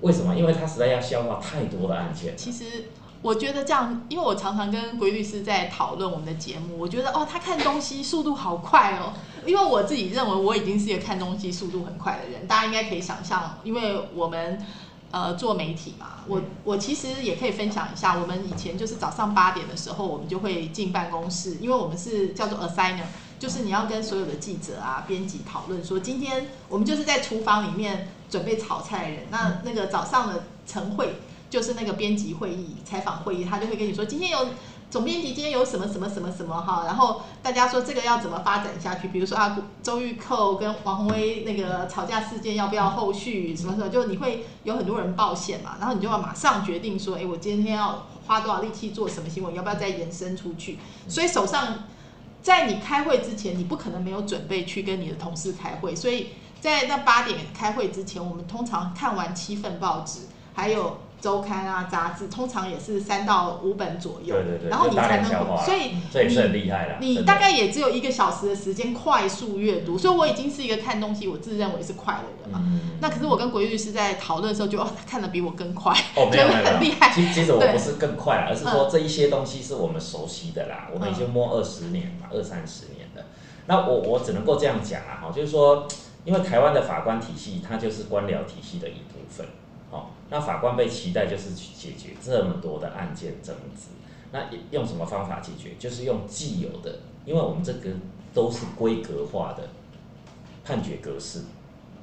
[0.00, 0.34] 为什么？
[0.34, 2.36] 因为他实在要消化太多的案件。
[2.36, 2.90] 其实
[3.22, 9.12] 我觉得这样，因为我常常跟鬼律师在讨论我们的节目，我觉得哦，他看东西速度好快哦。
[9.46, 14.58] 因为我自己认为我已经是一个看东西速度很快的人，大家应该可以想象，因为我们
[15.12, 23.04] 呃做媒体嘛，我我其实也可以分享一下，我们以前就是早上八点的时候，我们就会进办公室，因为我们是叫做 assigner，
[23.38, 31.16] 就是你要跟所有的记者啊、编辑讨论说，今天我们就是在厨房里面准备炒菜的人，那那个早上的晨会。
[31.48, 34.48] 就是那个编辑会议、采访会议，他就会跟你说，今天有
[34.90, 51.84] 总编辑今天有什么什么什么什么哈，然后大家说这个要怎么发展下去，比如说啊，周玉蔻跟王宏威那个吵架事件要不要后续什么什么，就你会有很多人报线嘛，然后你就要马上决定说，哎，我今天要花多少力气做什么新闻，要不要再延伸出去，所以手上
[52.46, 56.28] 在你开会之前，你不可能没有准备去跟你的同事开会，所以
[56.60, 60.20] 在那八点开会之前，我们通常看完七份报纸，
[60.54, 60.96] 还有。
[61.20, 65.24] 周刊啊，杂志通常也是三到五本左右，对对对，然后你才能
[65.64, 66.98] 所以这也是很厉害啦。
[67.00, 72.60] 你大概也只有一个小时的时间快速阅读，所以我已经是一个看东西我自认为是快的人嘛。
[72.62, 77.12] 嗯，那可是我跟鬼律师在讨论的时候就，哦，他看的比我更快，哦，没有觉得没有没有，很厉害。
[77.14, 83.22] 其其实我对不是更快啦，而是说这一些东西是我们熟悉的啦，我们已经摸二十年嘛，二三十年了。
[83.66, 85.88] 那我我只能够这样讲啊，哈，就是说，
[86.24, 89.65] 因为台湾的法官体系，它就是官僚体系的一部分，哦，
[90.28, 93.88] 那法官被期待就是去解决这么多的案件争执，
[94.32, 95.76] 那用什么方法解决？
[95.78, 97.90] 就是用既有的，因为我们这个
[98.34, 99.68] 都是规格化的
[100.64, 101.42] 判决格式，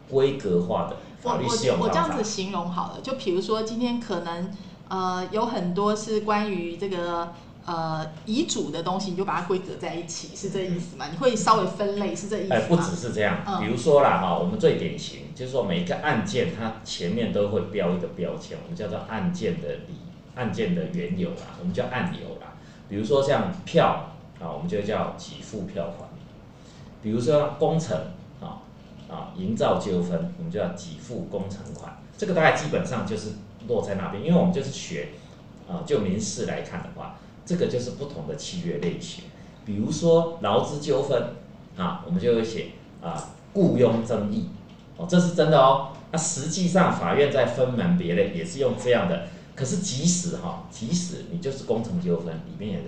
[0.09, 2.23] 规格化的我法律适用方法我我这样子。
[2.23, 4.49] 形容好了，就比如说今天可能
[4.87, 7.33] 呃有很多是关于这个
[7.65, 11.07] 呃遗嘱的东西，你就把它规则在一起，是这意思吗？
[11.11, 12.55] 你会稍微分类，是这意思吗？
[12.55, 19.95] 哎，不只是这样，嗯比如说啦哈，我们最典型就是说每一个案件它前面都会标一个标签，我们叫做案件的理，
[20.35, 22.53] 案件的缘由啦，我们叫案由啦。
[22.89, 26.09] 比如说像票啊，我们就叫给付票款；
[27.01, 27.97] 比如说工程
[28.41, 28.61] 啊
[29.09, 31.97] 啊营造纠纷，我们就叫给付工程款。
[32.17, 33.29] 这个大概基本上就是
[33.67, 35.09] 落在那边，因为我们就是学
[35.67, 39.25] 啊，就民事来看的话，这个就是不同的契约类型。
[39.65, 41.35] 比如说劳资纠纷
[41.77, 44.49] 啊，我们就会写啊雇佣争议
[44.97, 45.89] 哦，这是真的哦。
[46.11, 52.83] 那实际上法院在分门别类也是用这样的，可是即使哈，即使你就是工程纠纷里面也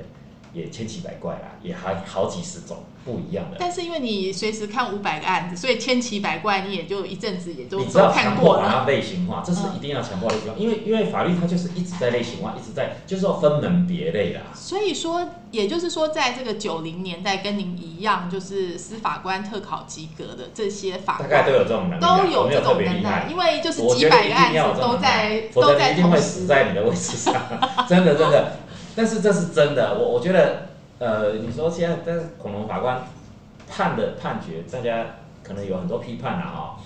[0.55, 3.57] 也千奇百怪啦，也还好几十种不一样的。
[3.59, 8.61] 但是因为你随时看五百个案子，所以千奇百怪，你也就一阵子也就你知道看强过了。
[8.61, 14.41] 迫把它类型化，这是一定要强迫类型化，因为因为法律它就是一直在类型化，一直在就是要分门别类啦。
[14.53, 23.27] 所以说，也就是说，在这个九零年代，跟您一样，就是司法官特考及格的这些法大概都，有这种能力啊，都有这种能耐。
[23.29, 26.35] 因为就是几百个案子都在否都在则一定会同时。
[26.35, 27.33] 死在你的位置上，
[27.89, 28.57] 真的真的。
[28.95, 30.67] 但是这是真的，我我觉得，
[30.99, 33.03] 呃，你说现在但是恐龙法官
[33.67, 36.79] 判的判决，大家可能有很多批判了哈。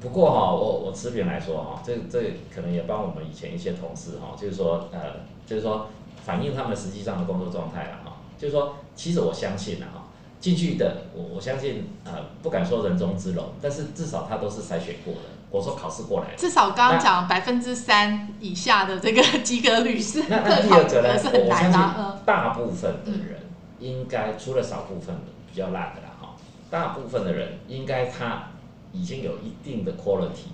[0.00, 5.88] 不过哈，我我持平来说哈，这这可能也帮我们以前一些同事哈，就是说呃，就是说
[6.24, 8.16] 反映他们实际上的工作状态了哈。
[8.38, 10.04] 就是说，其实我相信啊哈，
[10.40, 12.12] 进去的我我相信呃，
[12.42, 15.20] 不敢说人中之龙，但是至少他都是筛选过的。
[15.50, 21.18] 我说考试过来，至少刚刚讲百分之三以下的这个及格率是那那 第二个呢？
[21.18, 22.18] 是很难的。
[22.24, 23.40] 大部分的人
[23.78, 25.16] 应该除了少部分
[25.50, 26.36] 比较烂的啦哈，
[26.70, 28.44] 大部分的人应该他。
[28.92, 30.50] 已经有一定的 quality，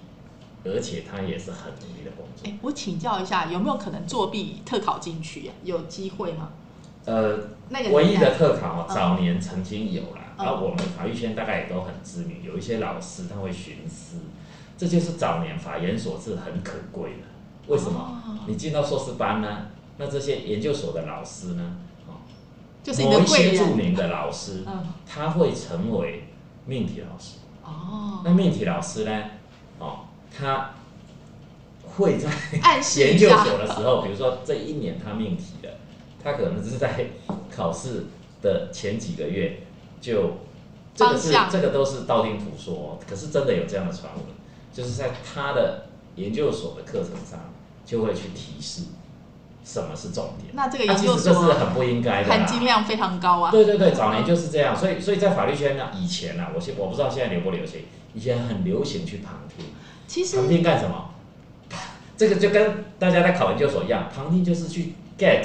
[0.62, 2.46] 而且他也是很努力的工作。
[2.46, 5.50] 哎，我请教一下，有没有可能作弊特考进去？
[5.64, 6.50] 有机会吗？
[7.06, 7.38] 呃，
[7.70, 14.16] 那个唯一的特考，早年曾经有啦，而我们法律圈大概也都很知名，有一些老师他会徇私，
[14.77, 17.27] 这就是早年法研所是很可贵的。
[17.69, 18.23] 为什么？
[18.47, 19.67] 你进到硕士班呢？
[19.99, 21.77] 那这些研究所的老师呢？
[22.07, 22.21] 哦，
[22.83, 24.62] 就是某一些著名的老师，
[25.07, 26.29] 他会成为
[26.67, 27.39] 命题老师。
[27.65, 29.25] 哦，那命题老师呢？
[29.79, 30.01] 哦，
[30.37, 30.75] 他
[31.97, 32.31] 会在
[33.01, 35.79] 研究所的时候，比如说这一年他命题的，
[36.23, 37.07] 他可能是在
[37.51, 38.05] 考试
[38.43, 39.62] 的前几个月
[40.01, 40.39] 就
[40.95, 44.25] 这个是这个都是道听途说，可是真的有这样的传闻，
[44.77, 45.87] 就是在他的
[46.17, 47.39] 研究所的课程上
[47.87, 48.83] 就会去提示。
[49.65, 50.51] 什么是重点？
[50.53, 53.51] 那这个研究所这是很不应该的，含金量非常高啊。
[53.51, 57.81] 对对对，早年就是这样，所以所以在法律圈呢，以前呢，我现我不知道现在流不流行，
[58.15, 59.67] 以前很流行去旁听。
[60.07, 61.11] 其实旁听干什么？
[62.17, 65.45] 这个就跟大家在考研究所一样，旁听就是去 get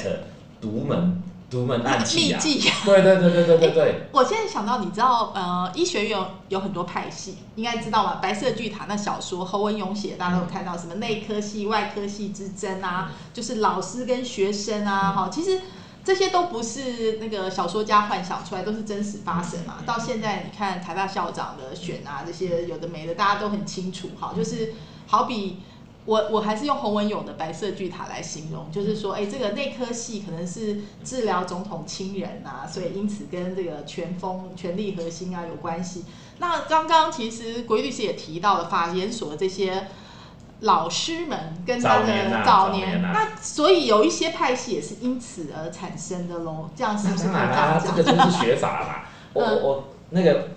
[0.62, 1.24] 独门。
[1.52, 2.40] 独门暗器啊！
[2.86, 4.08] 对对对对对对对。
[4.14, 8.20] 我现在想到，你知道，呃，医学院有有很多派系，应该知道吧？
[8.22, 15.60] 白色巨塔那小说，侯文勇写，大家都有看到什么内科系、外科系之争啊，就是老师跟学生啊，哈，其实
[16.06, 19.80] 这些都不是那个小说家幻想出来，都是真实发生嘛。
[19.86, 24.74] 到现在你看台大校长的选啊，这些有的没的，大家都很清楚，哈，就是
[25.08, 25.60] 好比。
[26.06, 36.06] 我我还是用洪文勇的白色巨塔来形容，就是说，哎，这个内科系可能是治疗总统亲人啊，所以因此跟这个权风、权力核心啊有关系。
[36.40, 39.90] 那刚刚其实国律师也提到了法研所的这些
[40.62, 46.70] 老师们跟他的早年，那所以有一些派系也是因此而产生的喽。
[46.76, 47.26] 这样是不是？
[47.26, 48.96] 当然啦，这个就是学法嘛。
[49.34, 50.50] 我我那个。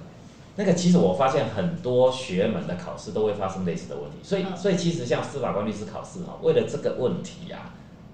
[0.56, 7.72] 那个其实我发现很多学门的考试都会发生类似的问题，所以所以其实像司法官律师考试哈，为了这个问题呀，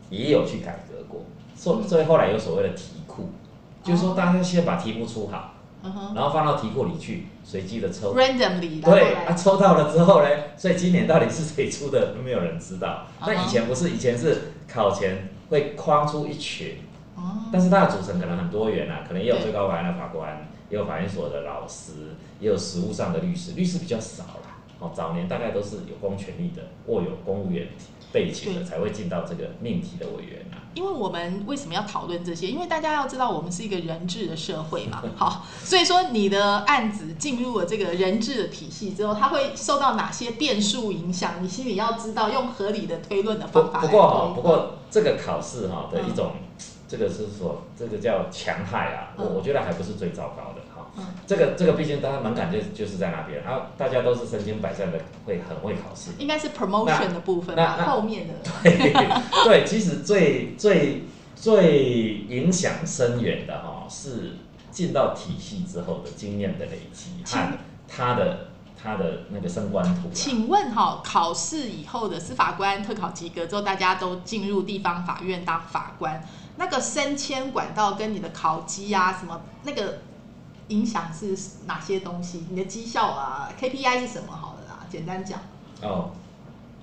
[0.08, 3.28] 也有去改革过，所所以后来有所谓的题库，
[3.84, 5.56] 就是说大家先把题目出好，
[6.14, 13.06] 然后放到题库里去随机的抽，randomly 对，啊抽到了之后呢，所以今年到底是谁出的都没有人知道。
[13.20, 16.78] 那以前不是，以前是考前会框出一群，
[17.52, 20.46] 但是它的组成可能很多元啊，可能也有最高法院的法官。
[20.70, 24.58] 也有法院所的老师，也有实务上的律师，律师比较少啦。
[24.80, 27.68] 哦，早年大概都是有公权力的，握有公务员
[28.10, 30.56] 背景的，才会进到这个命题的委员啊。
[30.72, 32.46] 因为我们为什么要讨论这些？
[32.46, 35.02] 因为大家要知道，我们是一个人治的社会嘛。
[35.16, 41.34] 好，所以说你的案子进入了这个人治的体系之后，它会受到哪些变数影响？
[41.42, 43.80] 你心里要知道，用合理的推论的方法。
[43.80, 46.32] 不过哈，不过这个考试哈的一种。
[46.88, 50.60] 这个是说，这个叫强害啊，我我觉得还不是最糟糕的
[50.96, 51.02] 哈。
[51.26, 56.10] 这个这个毕竟大家门槛就就是在那边，然后大家都是身经百战的，会很会考试。
[56.18, 58.34] 应该是 promotion 的部分吧，后面的。
[58.62, 58.92] 对
[59.44, 64.36] 对，其实最最最影响深远的哈，是
[64.70, 68.48] 进到体系之后的经验的累积和他的
[68.82, 70.08] 他的那个升官图。
[70.12, 76.22] 请问哈，考试以后的司法官特考及格之后，大家都进入地方法院当法官。
[76.56, 80.00] 那个升迁管道跟你的考绩啊，什么那个
[80.70, 82.44] 影响是哪些东西？
[82.50, 84.32] 你的绩效啊，KPI 是什么？
[84.32, 85.40] 好的啦，简单讲。
[85.82, 86.10] 哦，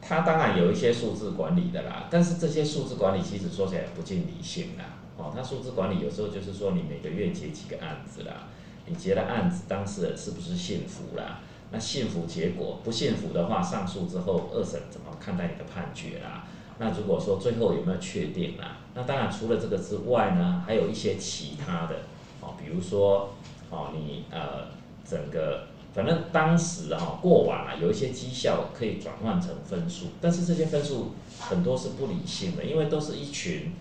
[0.02, 4.86] 它当然有一些数字管理的啦，但是这些数字管理其实说起来不尽理性啦。
[5.18, 8.48] 哦，它数字管理有时候就是说你每个月结几个案子啦，
[8.86, 11.40] 你结了案子，当事人是不是幸福啦？
[11.72, 16.46] 那幸福结果不幸福的话，上诉之后二审怎么看待你的判决啦？
[16.80, 18.78] 那如果说最后有没有确定啦？
[18.94, 22.02] 那当然除了这个之外呢，还有一些其他的
[22.40, 23.32] 哦，比如说
[23.70, 24.68] 哦，你呃
[25.06, 33.74] 整个反正当时哈过往啊有一些绩效可以转换成分数，但是这些分数很多是不理性的，因为都是一群，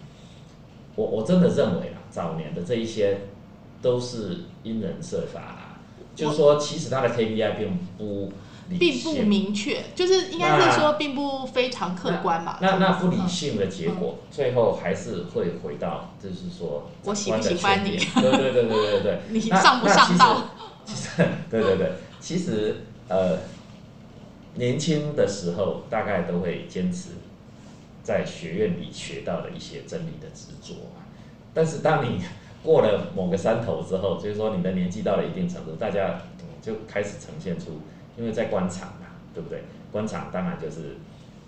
[0.94, 3.20] 我我真的认为啊，早年的这一些
[3.80, 5.78] 都是因人设法啦，
[6.14, 8.32] 就是说其实他的 KPI 并不。
[8.78, 12.58] 并不明确，就是应该是说并不非常客观嘛。
[12.60, 17.96] 那那不理性的结果，最后还是会回到，就是说我喜不喜欢你？
[17.96, 19.20] 对对对对对对。
[19.28, 20.42] 你上不上道？
[20.84, 21.10] 其实，
[21.50, 22.76] 对对对，其实
[23.08, 23.38] 呃，
[24.54, 27.10] 年轻的时候大概都会坚持
[28.02, 31.02] 在学院里学到的一些真理的执着嘛。
[31.54, 32.20] 但是当你
[32.62, 36.20] 过了某个山头之后，就是说你的年纪到了一定程度，大家
[36.60, 37.80] 就开始呈现出，
[38.16, 39.64] 因为在官场嘛，对不对？
[39.92, 40.98] 官场当然就是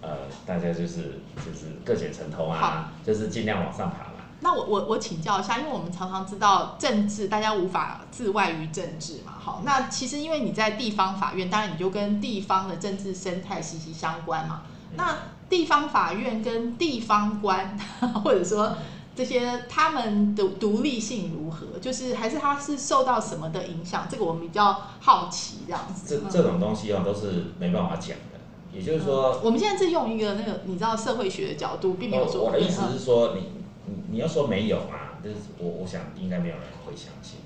[0.01, 0.11] 呃，
[0.47, 4.13] 大家就是就是各显神通啊，就是尽量往上爬嘛。
[4.41, 9.33] 那我我我请教一下，因为我们常常知道政治，大家无法自外于政治嘛。
[9.39, 14.63] 好，那其实因为你在地方法院，当然你就跟地方的政治生态息息相关嘛。
[14.95, 15.17] 那
[15.49, 17.77] 地方法院跟地方官，
[18.23, 18.77] 或者说
[19.19, 21.77] 这些他们的独立性如何？
[21.81, 24.07] 就是还是他是受到什么的影响？
[24.09, 26.23] 这个我们比较好奇这样子。
[26.23, 28.39] 这这种东西哦，都是没办法讲的。
[28.73, 32.45] 也就是说，我们现在是用一个那个你知道社会学的角度，并没有说。
[32.45, 33.59] 我的意思是说你。
[33.91, 35.17] 你你要说没有嘛？
[35.25, 37.39] 就是我我想应该没有人会相信。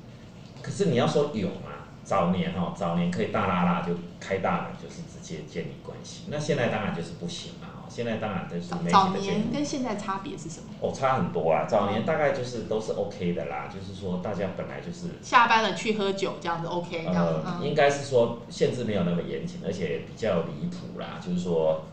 [0.60, 1.70] 可是你要说有嘛？
[2.02, 6.24] 早年哈，早年可以大拉拉就开大门，就是直接建立关系。
[6.26, 7.52] 那现在当然就是不行。
[7.92, 10.66] 现在当然都是早年跟现在差别是什么？
[10.80, 11.66] 哦，差很多啊。
[11.68, 17.26] 早年大概就是都是 OK 的啦，就是说大家本来就是下班了去喝酒这样子 OK 这样。
[17.26, 21.20] 呃，应该是说限制没有那么严谨，而且比较离谱啦。
[21.24, 21.84] 就是说，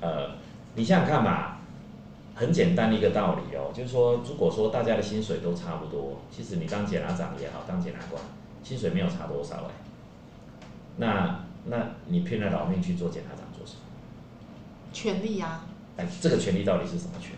[0.00, 0.32] 呃，
[0.74, 1.54] 你想想看嘛。
[2.38, 8.22] 很简单的一个道理哦，就是说，如果说大家的薪水都差不多，其实你当检察长也好，当检察官，
[8.62, 9.74] 薪水没有差多少哎。
[10.98, 13.47] 那那你拼了老命去做检察长？
[14.98, 15.64] 权利啊！
[15.96, 17.36] 哎，这个权利到底是什么权利？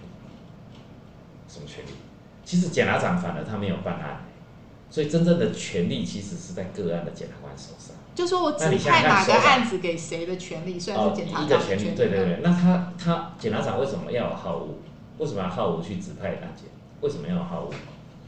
[1.47, 1.91] 什么权利？
[2.43, 4.25] 其实检察长反而他没有办案，
[4.91, 7.95] 所以真正的权利其实是在个案的检察官手上。
[8.15, 11.95] 就说我指派哪个案子给谁的权利，算是检察长的权利。
[11.95, 14.69] 对对对，那他他检察长为什么要有好恶？
[15.19, 16.65] 为什么要好恶去指派案件？
[17.03, 17.75] 为什么要好恶？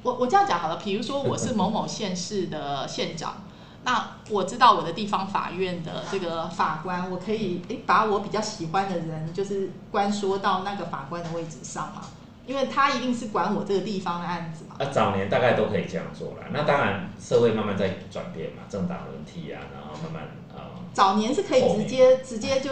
[0.02, 3.41] 我我这样讲好了，比如说我是某某县市的县长，
[3.84, 12.02] 那我知道我的地方法院的这个法官，我可以诶把我比较喜欢的人，就是关说到那个法官的位置上嘛，
[12.46, 14.76] 因为他一定是管我这个地方的案子嘛。
[14.78, 20.22] 啊，早年大概都可以这样做了，那当然社会慢慢在转变嘛，政党轮替啊，然后慢慢
[20.54, 20.78] 啊。
[20.92, 22.70] 早年是可以直接直接就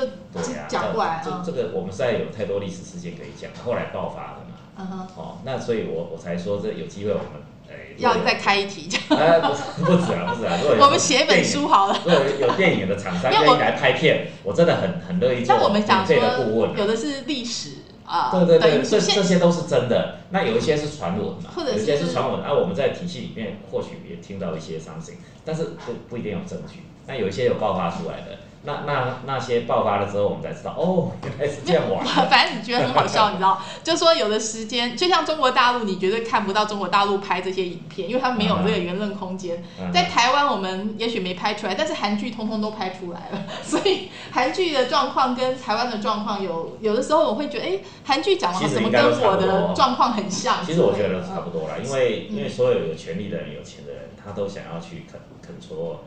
[0.68, 4.39] 讲过来这这个我们实在有太多历史事件可以讲，后来爆发的嘛。
[4.78, 5.06] 嗯哼。
[5.16, 7.26] 哦，那所以我我才说这有机会我们
[7.68, 9.00] 诶要再开一题讲。
[9.18, 9.48] 哎，不
[9.84, 12.00] 不止啊，不止啊，我们写一本书好了。
[12.04, 16.76] 如果有电影的厂商 愿意来拍片，我真的很很乐意做免费的顾问。
[16.76, 20.16] 有的是历史啊，对对对，这这些都是真的。
[20.30, 22.42] 那有一些是传闻嘛，有一些是传闻。
[22.42, 26.82] 啊，我们在体系里面或许也听到一些伤心，但是不不一定有证据。
[27.06, 28.38] 那有一些有爆发出来的。
[28.62, 32.04] 那那那些爆发了之后，我们才知道哦，原来是这样玩。
[32.28, 33.58] 反正你觉得很好笑，你知道？
[33.82, 39.64] 就说有的时间，就像中国大陆，你绝对看不到中国大陆拍这些影片，因为他们没有这个言论空间。
[39.94, 43.42] 在台湾，我们也许没拍出来，但是韩剧通通都拍出来了。
[43.64, 50.62] 所以韩剧的状况跟台湾的状况有有的时候，我会觉得，哎，韩剧讲的怎么跟我的状况很像？
[50.62, 56.04] 其实我觉得差不多啦，因为因为所有有权利的人、有钱的人，他都想要去肯肯说，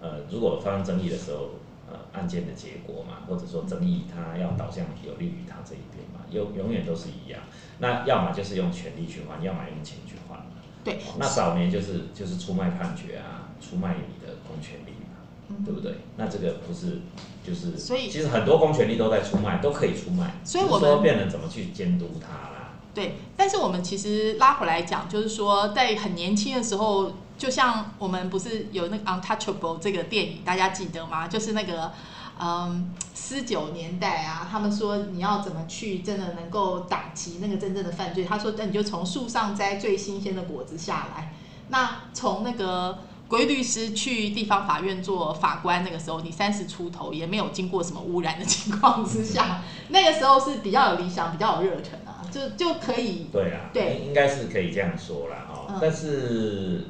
[0.00, 1.50] 呃，如果发生争议的时候。
[1.90, 7.40] 呃，案件的结果嘛，或者说争议，它要导向有利于他这一边嘛，永永远都是一样。
[7.78, 10.46] 那要么就是用权力去换，要么用钱去换嘛。
[10.84, 11.00] 对。
[11.18, 15.96] 那早年就是就是出卖判决啊，出卖你的公权力嘛，对不对？
[16.16, 17.00] 那这个不是
[17.44, 20.34] 就是，所以其实很多公权力都在出卖，都可以出卖。
[20.44, 22.74] 所以我们变成怎么去监督他啦？
[22.94, 23.14] 对。
[23.36, 27.12] 但是我们其实拉回来讲，就是说在很年轻的时候。
[27.40, 31.26] 就像我们不是有那个《Untouchable》这个电影，大家记得吗？
[31.26, 31.90] 就是那个，
[32.38, 38.24] 嗯，四九年代啊，他们说你要怎么去真的能够打击那个真正的犯罪？
[38.24, 41.32] 他说，那你就从树上摘最新鲜的果子下来。
[41.68, 53.28] 那从那个规律师去地方法院做法官，那个时候你三十出头，也没有经过什么污染的情况之下， 那个时候是比较有理想、比较有热忱啊，就就可以。
[53.32, 56.84] 对啊，对，应该是可以这样说了哈，但是。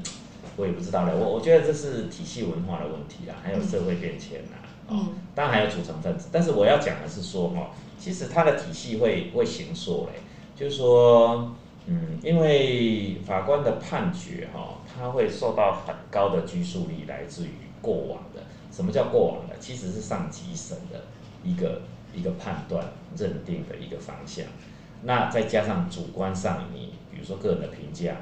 [0.61, 4.59] 我也不知道嘞，我我觉得这是体系文化的问题啦，还有社会变迁啦，
[4.89, 6.29] 哦，当然还有组成分子。
[6.31, 10.19] 但是我要讲的是说，哈，其实它的体系会会形塑嘞，
[10.55, 11.55] 就是说，
[11.87, 18.43] 嗯，因为法官的判决，哈，他会受到很高的拘束力，来自于过往的。
[18.71, 19.55] 什么叫过往的？
[19.59, 21.05] 其实是上级审的
[21.43, 21.81] 一个
[22.13, 22.85] 一个判断
[23.17, 24.45] 认定的一个方向。
[25.01, 28.15] 那再加上主观上，你比如说个人的评价。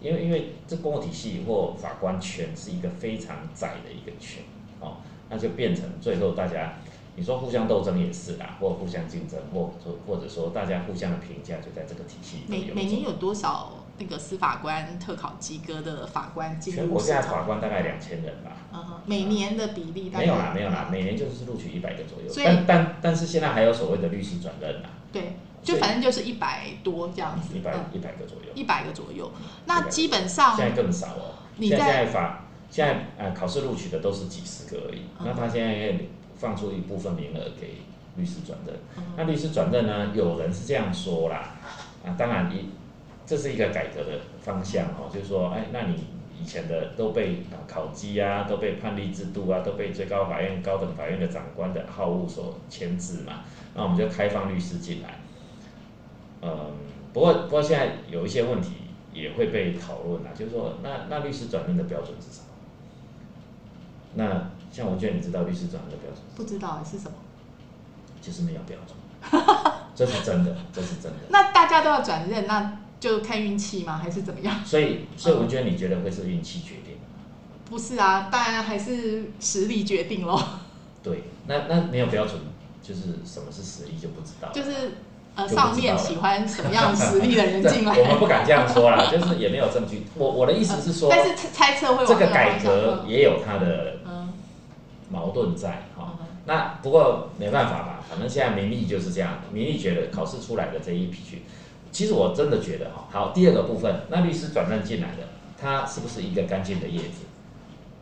[0.00, 4.42] 因为因为这公务体系或法官权是一个非常窄的一个权，
[4.80, 4.96] 哦，
[5.28, 6.74] 那就变成最后大家，
[7.16, 12.44] 你说互相斗争也是啦，或互相竞争，或或或者说大家互相的评价就在这个体系里。
[12.48, 17.22] 每每年有多少那个司法官特考及格的法官进全国现在？
[17.22, 18.56] 法官大概两千人吧。
[18.72, 28.52] 嗯哼，每年的比例大概没有啦，没有啦，每年就是录取一百个左右但但但是现在还有所谓的律师转任啦，对，就反正就是一百多这样子，一百嗯，一百个左右。
[28.54, 29.30] 一百个左右。
[29.66, 31.34] 那基本上现在更少哦。
[31.58, 37.82] 现在你在现在法现在呃考试录取的都是几十个而已，嗯那他现在也放出一部分名额给
[38.16, 38.74] 律师转正。
[38.96, 41.56] 嗯那律师转正呢，有人是这样说啦，
[42.04, 42.70] 啊，当然一
[43.26, 46.06] 这是一个改革的方向哦，就是说，哎，那你
[46.40, 53.44] 以前的都被啊考绩啊，都被判例制度啊，都被最高法院、高等法院的长官的好恶所牵制嘛，
[53.74, 55.19] 那我们就开放律师进来。
[56.42, 56.72] 嗯，
[57.12, 58.72] 不过不过现在有一些问题
[59.12, 62.46] 也会被讨论啊，就是说，那那律师转任的标准是什么？
[64.14, 66.22] 那像文娟，你知道律师转任的标准？
[66.36, 67.12] 不知道是什么。
[68.22, 69.42] 就是没有标准，
[69.96, 71.18] 这是真的，这是真的。
[71.30, 73.96] 那大家都要转任，那就看运气吗？
[73.96, 74.60] 还是怎么样？
[74.62, 77.02] 所以，所以文娟，你觉得会是运气决定吗？
[77.64, 80.38] 不是啊，当然还是实力决定咯。
[81.02, 82.38] 对，那那没有标准，
[82.82, 84.52] 就是什么是实力就不知道。
[84.52, 84.92] 就是
[85.34, 90.04] 呃，上面喜欢什么样实力的人进来，我们不敢这样说啦， 就是也没有证据。
[90.14, 94.32] 我我的意思是说，但是猜猜测会这个改革也有它的嗯
[95.08, 96.16] 矛盾在哈。
[96.20, 101.42] 嗯那不过没办法吧，反正现在民意就是这样，民意觉得考试出来的这一批去，
[101.92, 105.28] 其实我真的觉得哈，好，第二个部分，那律师转任进来的，
[105.60, 107.26] 他是不是一个干净的叶子？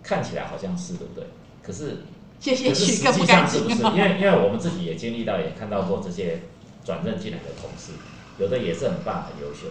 [0.02, 1.26] 看起来好像是，对不对？
[1.62, 2.04] 可是
[2.40, 3.82] 谢谢可是实许更不际上是不是？
[3.82, 4.06] 干净啊。
[4.06, 6.40] 因为因为我们自己也经历到，也看到过这些
[6.84, 7.92] 转任进来的同事，
[8.38, 9.66] 有的也是很棒、很优秀，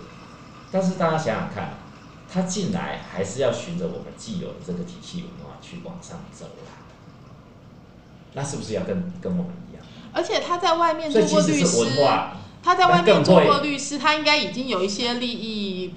[0.72, 1.74] 但是大家想想看，
[2.32, 6.72] 他进来还是要循着我们既有的这个体系文化去往上走啦。
[8.34, 9.84] 那是不是要跟跟我们一样？
[10.14, 15.96] 而且他在外面做过律师，化，他在外面做过律师，他应该已经有一些利益，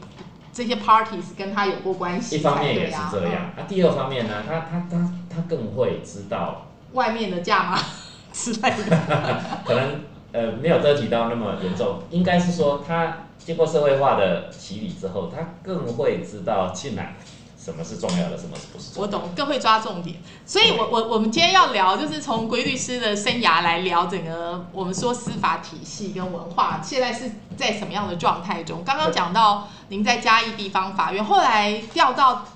[0.52, 2.96] 这些 parties 跟他有过关系一方面也是。
[3.10, 7.78] 这样，那、第二方面呢，他他他他更会知道，嗯外面的价码
[8.32, 8.98] 之类的。
[9.64, 10.00] 可能
[10.32, 17.16] 呃没有这提到那么严重，应该是说他经过社会化的洗礼之后，他更会知道进来
[17.58, 19.18] 什么是重要的，什么是不是重要的。
[19.18, 20.16] 我懂，更会抓重点。
[20.46, 28.82] 所以我，我我们今天要聊，就是从规律师的生涯来聊整个我们说司法体系跟文化现在是在什么样的状态中。
[28.84, 32.46] 刚刚讲到您在嘉义地方法院，后来调到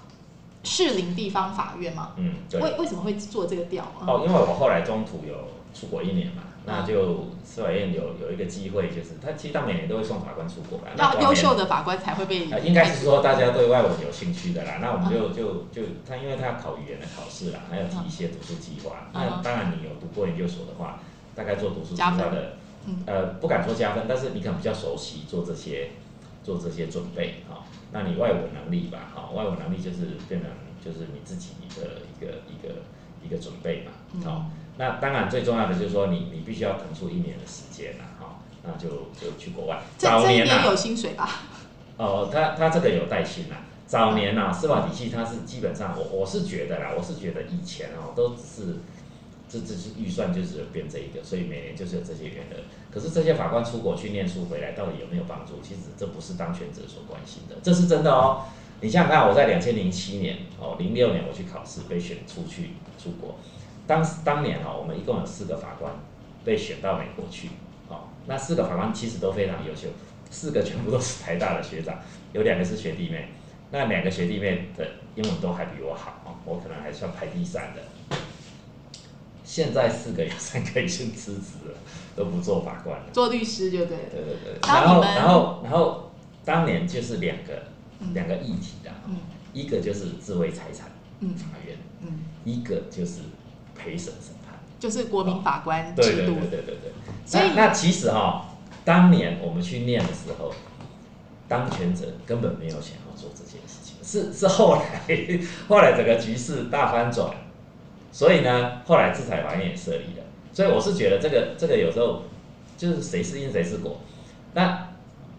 [0.63, 2.13] 士林地方法院嘛？
[2.17, 2.61] 嗯，对。
[2.61, 3.85] 为为什么会做这个调？
[3.85, 5.35] 啊哦，因为我后来中途有
[5.79, 10.95] 出国一年嘛，嗯那就司法院有有一个机会，就是他其实他每年都会送法官出国啦。
[10.97, 19.11] 那要优秀的法官才会被呃，应该是说大家对外文有兴趣的啦，那我们就就就他，因为他要考语言的考试啦，还要提一些读书计划。
[19.13, 21.01] 嗯那当然你有读过研究所的话，
[21.35, 22.57] 大概做读书计划的
[22.87, 25.91] 嗯，呃，不敢说加分，但是你可能比较熟悉做这些
[26.43, 27.65] 做这些准备哈。
[27.93, 30.51] 那你外文能力吧，哈，外文能力就是变成
[30.83, 32.75] 就是你自己的一个一个
[33.23, 33.93] 一个准备嘛，
[34.25, 34.47] 好。
[34.47, 38.89] 嗯那当然最重要的就是说你你必须要腾出一年的时间啦，哈，那就
[39.21, 39.81] 就去国外。
[39.99, 41.43] 这早年有薪水吧？
[41.97, 43.59] 哦，他他这个有带薪啦。
[43.87, 48.77] 早年呐、司法体系它是基本上，我我是觉得啦，我是觉得以前哦都只是，
[49.49, 52.57] 这这是预算就只有编这一个，所以每年就是有这些员额。
[52.91, 55.61] 可是这些法官出国去念书回来，到底有没有帮助？
[55.63, 58.47] 其实这不是当权者所关心的，这是真的哦。
[58.81, 63.37] 你想想看，我在两千零七年哦，零六年我去考试被选出去出国，
[63.87, 65.93] 当当年哦，我们一共有四个法官
[66.45, 67.49] 被选到美国去，
[67.89, 69.89] 哦，那四个法官其实都非常优秀，
[70.31, 71.99] 四个全部都是台大的学长，
[72.33, 73.29] 有两个是学弟妹，
[73.71, 77.83] 那两个学弟妹的英文都还比我好，哦，我可能还算排第三的。
[79.45, 81.77] 现在四个有三个已经辞职了，
[82.17, 83.05] 都不做法官了。
[83.13, 84.03] 做律师就对了。
[84.11, 86.11] 对对对，然后然后然后
[86.45, 87.65] 当年就是两个
[88.01, 89.19] 嗯两个议题的，嗯
[89.53, 93.21] 一个就是智慧财产嗯法院，嗯，一个就是
[93.75, 94.59] 陪审审判。
[94.79, 96.37] 就是国民法官制度对对对。
[96.49, 96.93] 对对对。
[97.25, 98.55] 所以那那其实哈、
[98.85, 100.53] 当年我们去念的时候，
[101.49, 105.01] 当权者根本没有想要做这件事情，是是后来
[105.69, 107.35] 后来整个局势大翻转，
[108.13, 110.25] 所以呢，后来制裁法院也设立了。
[110.53, 112.23] 所以我是觉得这个这个有时候
[112.77, 114.01] 就是谁是因谁是果。
[114.53, 114.89] 那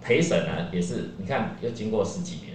[0.01, 2.54] 陪审呢也是，你看又经过十几年了。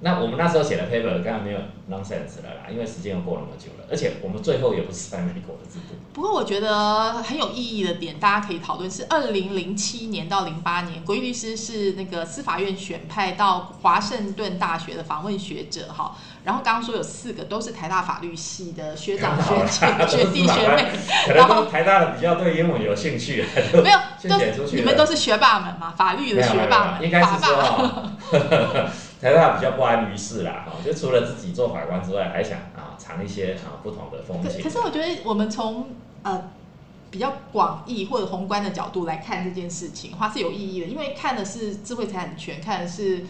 [0.00, 1.58] 那我们那时候写的 paper 当然没有
[1.90, 5.94] nonsense 了啦，因为时间又过那么久了，而且我们最后也不是在美国的制度。
[6.12, 16.14] 不过我觉得很有意义的点，大家可以讨论是二零零七年到零八年，国义律师是那个司法院选派到华盛顿大学的访问学者哈。
[16.44, 20.92] 然后刚刚说有四个都是台大法律系的学长、 学姐、 学弟、学妹，
[21.26, 23.44] 可能都台大的比较对英文有兴趣，
[23.82, 24.38] 没有都
[24.72, 27.48] 你们都是学霸们嘛，法律的学霸们，应该是霸。
[27.48, 28.10] 哦，
[29.20, 34.48] 台大比较不安于世啦，哈，就除了自己做法官之外，还想啊尝一些啊不同的风可。
[34.62, 35.88] 可是我觉得我们从
[36.22, 36.50] 呃
[37.10, 43.24] 比较广义或者宏观的角度来看这件事情，它是有意义的，因为看的是智慧财产权，看的是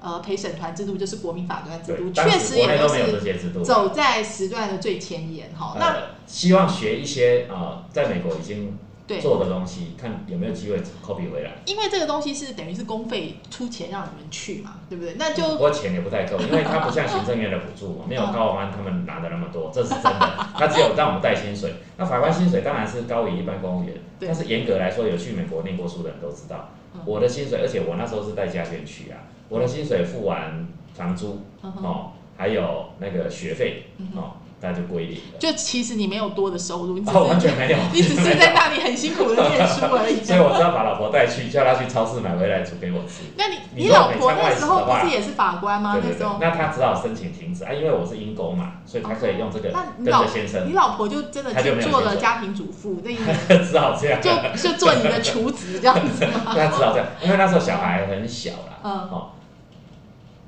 [0.00, 3.62] 呃陪审团制度，就是国民法官制度，确实也都是些制度。
[3.62, 5.74] 走在时段的最前沿哈。
[5.76, 11.52] 那呃，希望学一些啊，在美国已经对，做的东西，看有没有机会 copy 回来。
[11.66, 15.14] 因为这个东西是等于是公费出钱让你们去嘛，对不对？
[15.18, 20.46] 那不就过钱也不太够， 因为它不像行政院的补助嘛，没有高安他们拿的那么多，这是真的。
[20.54, 34.32] 他只有让我们带薪水，那法官薪水当然是高于一般公务员，但是严格来说，有去美国念过书的人都知道嗯，我的薪水，而且我那时候是带家眷去啊，我的薪水付完房租嗯哦，还有那个学费嗯哦，
[34.62, 35.38] 大家就归零了。
[35.40, 40.22] 就其实你没有多的收入，你完全没有， 你只是在那里很辛苦的念书而已。
[40.22, 43.24] 所以我只要把老婆带去，叫她去超市买回来煮给我吃。
[43.36, 45.94] 那你你老婆那时候不是也是法官吗？
[45.94, 46.12] 对对对。
[46.12, 50.68] 那时候，那她只好申请停止啊，因为我是因公嘛，所以她可以用这个跟那你老着先生。
[50.68, 53.10] 你，老婆就真的做了家庭主妇，那
[53.64, 54.30] 只好这样，就
[54.70, 56.54] 就做你的厨子这样子吗？
[56.54, 58.92] 那只好这样，因为那时候小孩很小啦，嗯。
[59.10, 59.30] 哦，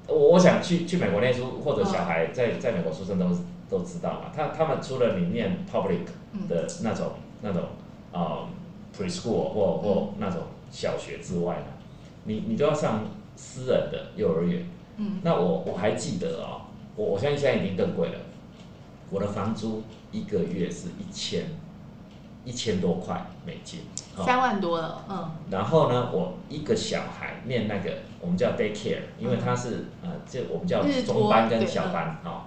[0.06, 3.26] 我我想去去美国念书，或者小孩在在美国出生都
[3.70, 6.46] 都知道嘛，他他们除了你念 public 嗯。
[6.48, 7.12] 的那种
[7.42, 7.62] 那种
[8.12, 8.46] 呃
[8.96, 11.66] preschool 或或那种小学之外呢，
[12.24, 13.04] 你你都要上
[13.36, 14.66] 私人的幼儿园。
[14.96, 16.62] 嗯，那我我还记得哦，
[16.94, 18.18] 我我相信现在已经更贵了。
[19.10, 21.46] 我的房租一个月是一千
[22.44, 23.80] 一千多块美金，
[24.16, 25.30] 哦，三万多了，嗯。
[25.50, 32.42] 然后呢，我一个小孩念那个我们叫 daycare，因为他是呃，这我们叫中班跟小班哦。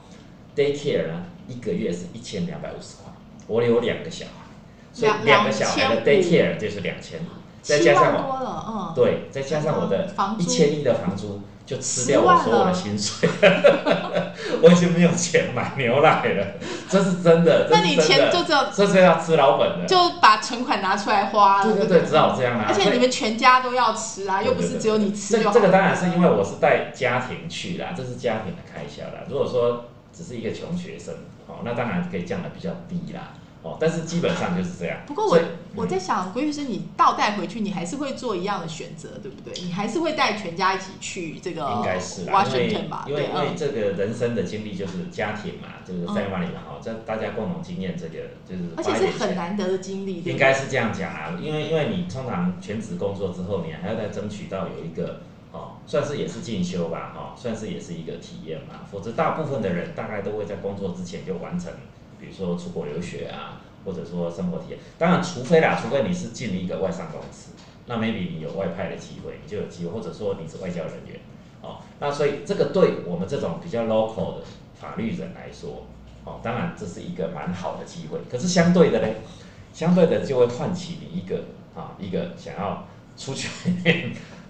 [0.58, 3.14] Daycare 呢，一个月是一千两百五十块，
[3.46, 4.32] 我有两个小孩，
[4.92, 7.26] 所以两两个小孩的 daycare 就是两千五，
[7.62, 13.30] 再加上我嗯，对，再加上我的一千一的房租，就吃掉10万我所有的了薪水，
[14.64, 16.48] 我已经没有钱买牛奶了，
[16.90, 25.38] 这是真的，这那你钱就只有这是要吃老本的，就把存款拿出来花了，对对对，只好这样啦、而且你们全家都要吃啊，又不是只有你吃。
[25.38, 29.24] 这这个当然是因为我是带家庭去啦，这是家庭的开销啦。
[29.30, 29.86] 如果说
[30.18, 31.14] 只是一个穷学生，
[31.46, 34.98] 哦，那当然可以降的比较低啦，哦，但是基本上就是这样。
[35.06, 35.40] 不过我
[35.76, 39.54] 我在想，归律师，你倒带回去，你还是会做一样的选择，对不对？
[39.64, 42.44] 你还是会带全家一起去这个应该是啦，
[43.06, 43.24] 因为？
[43.26, 55.22] 因为这个人生的经历就是家庭嘛，就是 family 嘛，哦，这大家共同经验，这个就是而且是很难得的经历，应该是这样讲啊，因为因为你通常全职工作之后，你还要再争取到有一个
[55.58, 58.86] 哦，算是也是进修吧，哦，算是也是一个体验嘛。
[58.92, 61.74] 否则大部分的人大概都会在工作之前就完成，
[62.20, 64.80] 比如说出国留学啊，或者说生活体验。
[65.00, 67.54] 当然，除非啦，除非你是进了一个外商公司，
[67.88, 71.20] 那 maybe 你有外派的机会，你就有机会，或者说你是外交人员，
[71.62, 74.44] 哦，那所以这个对我们这种比较 local 的
[74.80, 75.88] 法律人来说，
[76.24, 78.20] 哦，当然这是一个蛮好的机会。
[78.30, 79.08] 可是相对的呢？
[79.74, 81.44] 相对的就会唤起你一个
[81.76, 83.48] 啊一个想要出去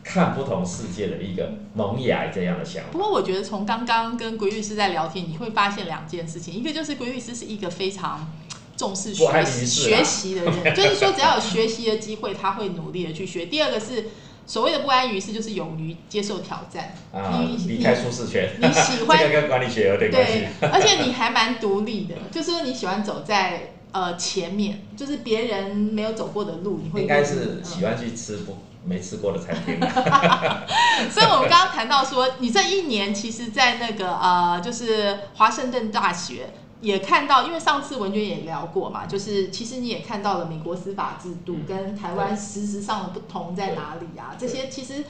[0.07, 2.89] 看不同世界的一个萌芽这样的想法。
[2.93, 8.31] 不过我觉得从刚刚跟鬼律师在聊天，你会发现两件事情，一个就是鬼律师是一个非常
[8.77, 13.47] 重视学不安于世啊学习的人，就是说只要有学习的机会，他会努力的去学。
[13.47, 14.05] 第二个是
[14.45, 16.95] 所谓的不安于世，就是勇于接受挑战。
[17.11, 28.55] 啊，你离开舒适圈，你喜欢 这个跟管理学有点关系对。，而且你还蛮独立的，就是说你喜欢走在呃前面，就是别人没有走过的路，你会应该是喜欢去吃不
[28.85, 29.79] 没吃过的餐厅。
[31.11, 36.49] 所以，我们刚刚谈到说，你这一年其实，在那个呃，就是华盛顿大学
[36.81, 44.35] 也看到，因为上次文娟也聊过嘛，就是其实你也看到了美国司法制度嗯跟台湾实质上的不同在哪里啊？
[44.37, 45.03] 这些其实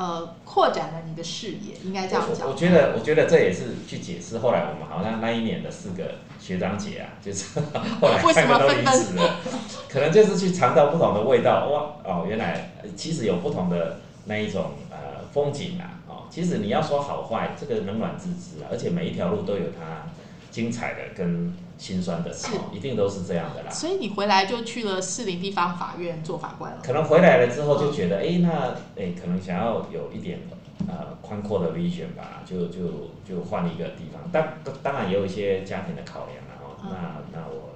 [0.00, 2.46] 呃扩展了你的视野，应该这样讲。
[2.48, 7.60] 我我觉得，我觉得这也是去解释后来我们好像那一年的四个学长姐啊，就是
[8.00, 9.36] 后来为什么三个都离职了，
[9.90, 11.68] 可能就是去尝到不同的味道。
[11.68, 16.00] 哇哦，原来呃其实有不同的那一种呃风景啊。
[16.08, 20.06] 哦，其实你要说好坏，这个冷暖自知啊，而且每一条路都有它
[20.50, 23.70] 精彩的跟心酸的时候，一定都是这样的啦。
[23.70, 26.78] 所以你回来就去了士林地方法院做法官了。
[26.84, 30.40] 可能回来了之后就觉得，哎、那哎、可能想要有一点
[30.86, 34.20] 呃宽阔的 vision 吧，就就就换一个地方。
[34.30, 34.46] 当
[34.82, 37.70] 当然也有一些家庭的考量然后、嗯那那我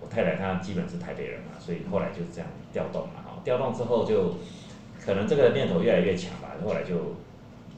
[0.00, 4.36] 我太太她基本是台北人嘛，所以后来就这样调动嘛，哈，调动之后就
[5.04, 6.96] 可能这个念头越来越强吧，后来就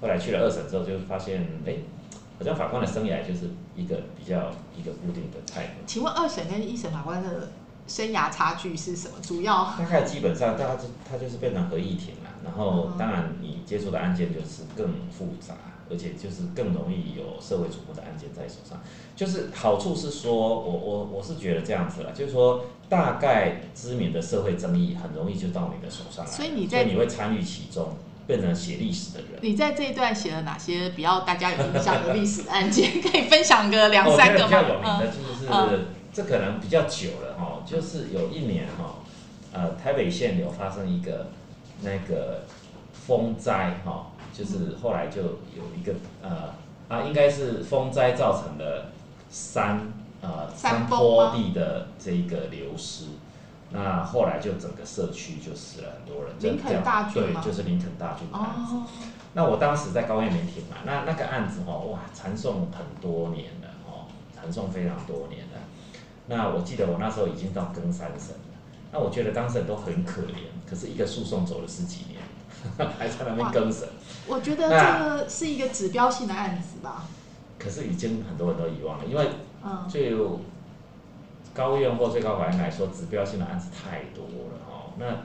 [0.00, 1.74] 后来去了二审之后就发现，哎、
[2.44, 5.68] 好像法官的生涯就是一个比较一个固定的 type。
[5.86, 7.48] 请问二审跟一审法官的
[7.86, 9.14] 生涯差距是什么？
[9.22, 15.54] 主要大概基本上，大家就它就是变成合议庭了，然后嗯当然你接触的案件就是更复杂，
[15.90, 18.80] 而且就是更容易有社会瞩目的案件在手上。
[19.16, 27.94] 就是好处是说，我我我是觉得这样子了，就是说大概知名的社会争议很容易就到你的手上来，所以你在你会参与其中，
[28.26, 29.30] 变成写历史的人。
[29.42, 33.02] 你在这一段写了哪些比较大家有印象的历史案件？
[33.02, 34.46] 可以分享个两哦三个吗？
[34.46, 39.00] 比较有名的就是、嗯这可能比较久了哈，就是有一年哈，
[39.52, 41.26] 呃，台北县有发生一个
[41.82, 42.44] 那个
[42.92, 46.54] 风灾哈，就是后来就有一个呃
[46.86, 48.92] 啊，应该是风灾造成的
[49.28, 53.06] 山呃山坡地的这一个流失。
[53.74, 58.74] 那后来就整个社区就死了很多人，林肯大郡吗就是林肯大军的案子。
[58.76, 58.86] 哦，
[59.32, 65.58] 那我当时在高院民庭嘛，那那个案子哦，哇，缠讼很多年了哦，缠讼非常多年了。
[66.28, 68.54] 那我记得我那时候已经到更三审了，
[68.92, 72.22] 那我觉得当事人都很可怜，可是一个诉讼走了十几年，
[72.96, 73.88] 还在那边更审，
[74.28, 77.06] 我觉得这个是一个指标性的案子吧。
[77.58, 79.28] 可是已经很多人都遗忘了，因为
[79.64, 80.40] 嗯，就
[81.54, 84.92] 高院或最高法院来说，指标性的案子太多了哦。
[84.98, 85.22] 那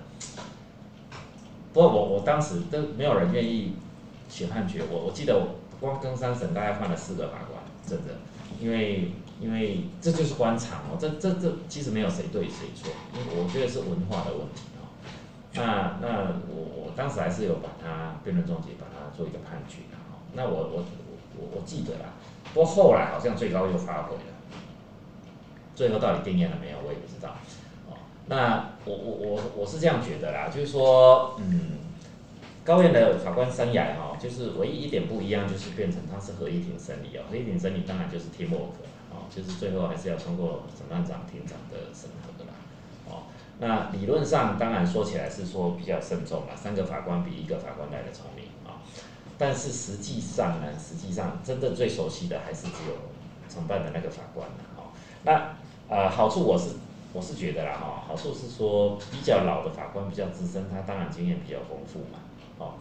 [1.74, 3.74] 不过我我当时都没有人愿意
[4.30, 8.14] 写判决，我我记得我光跟三审大概换了四个法官，真的，
[8.62, 9.12] 因为
[9.42, 14.86] 因为这就是官场哦，这这这其实没有谁对谁错，因为我觉得是文化的问题哦。
[15.54, 16.08] 那那
[16.48, 20.22] 我我当时还是有把它辩论终结，把它做一个判决的哦。
[20.34, 20.84] 那我我
[21.38, 22.14] 我我记得啦，
[22.54, 24.39] 不过后来好像最高又发回了。
[25.80, 27.38] 最后到底定验了没有，我也不知道。
[27.88, 27.96] 哦，
[28.28, 31.80] 那我我我我是这样觉得啦，就是说，嗯，
[32.66, 38.76] 高院的法官生涯哈、就是唯一一点不一样，就是变成他是合议庭审理哦，合议庭审理当然就是 teamwork
[39.10, 42.52] 哦，就是最后还是要通过审判长、庭长的审核的啦。
[43.08, 48.84] 哦，那理论上当然说起来是说比较慎重啦，三个法官比一个法官来的聪明啊、
[49.38, 52.98] 但是实际上呢，实际上真正最熟悉的还是只有
[53.48, 54.56] 承办的那个法官了。
[54.76, 54.92] 哦，
[55.24, 55.56] 那
[55.90, 56.76] 呃，好处我是
[57.12, 62.20] 我是觉得啦哈、好处是说比较老的法官比较资深，他当然经验比较丰富嘛，
[62.60, 62.74] 哦，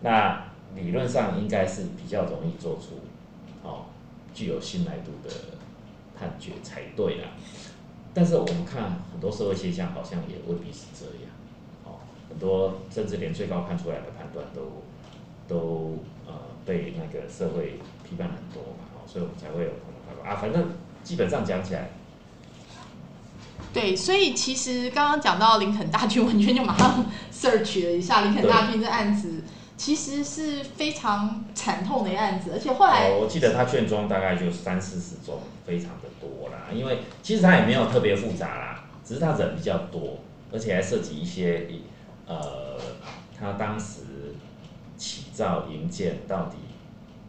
[0.00, 3.00] 那理论上应该是比较容易做出
[3.62, 3.84] 哦
[4.32, 5.30] 具有信赖度的
[6.18, 7.28] 判决才对啦。
[8.14, 11.30] 但是我们看很多社会现象好像也未必是这样，
[11.84, 12.00] 哦，
[12.30, 14.82] 很多甚至连最高判出来的判断都
[15.46, 16.32] 都呃
[16.64, 20.40] 被那个社会批判很多嘛，哦，所以我们才会有不同的判断啊。
[20.40, 20.70] 反正
[21.02, 21.90] 基本上讲起来，
[23.74, 29.42] 对，所以其实刚刚讲到林肯大军，文娟就马上 search 了一下林肯大军这案子，
[29.76, 36.72] 其实是非常惨痛的一个案子，而且后来哦，我记得他卷宗大概就三四十宗，非常的多啦。
[36.72, 40.18] 因为其实他也没有特别复杂啦，只是他人比较多，
[40.52, 41.66] 而且还涉及一些
[42.26, 42.78] 呃，
[43.38, 44.36] 他当时
[44.96, 46.56] 起造营建到底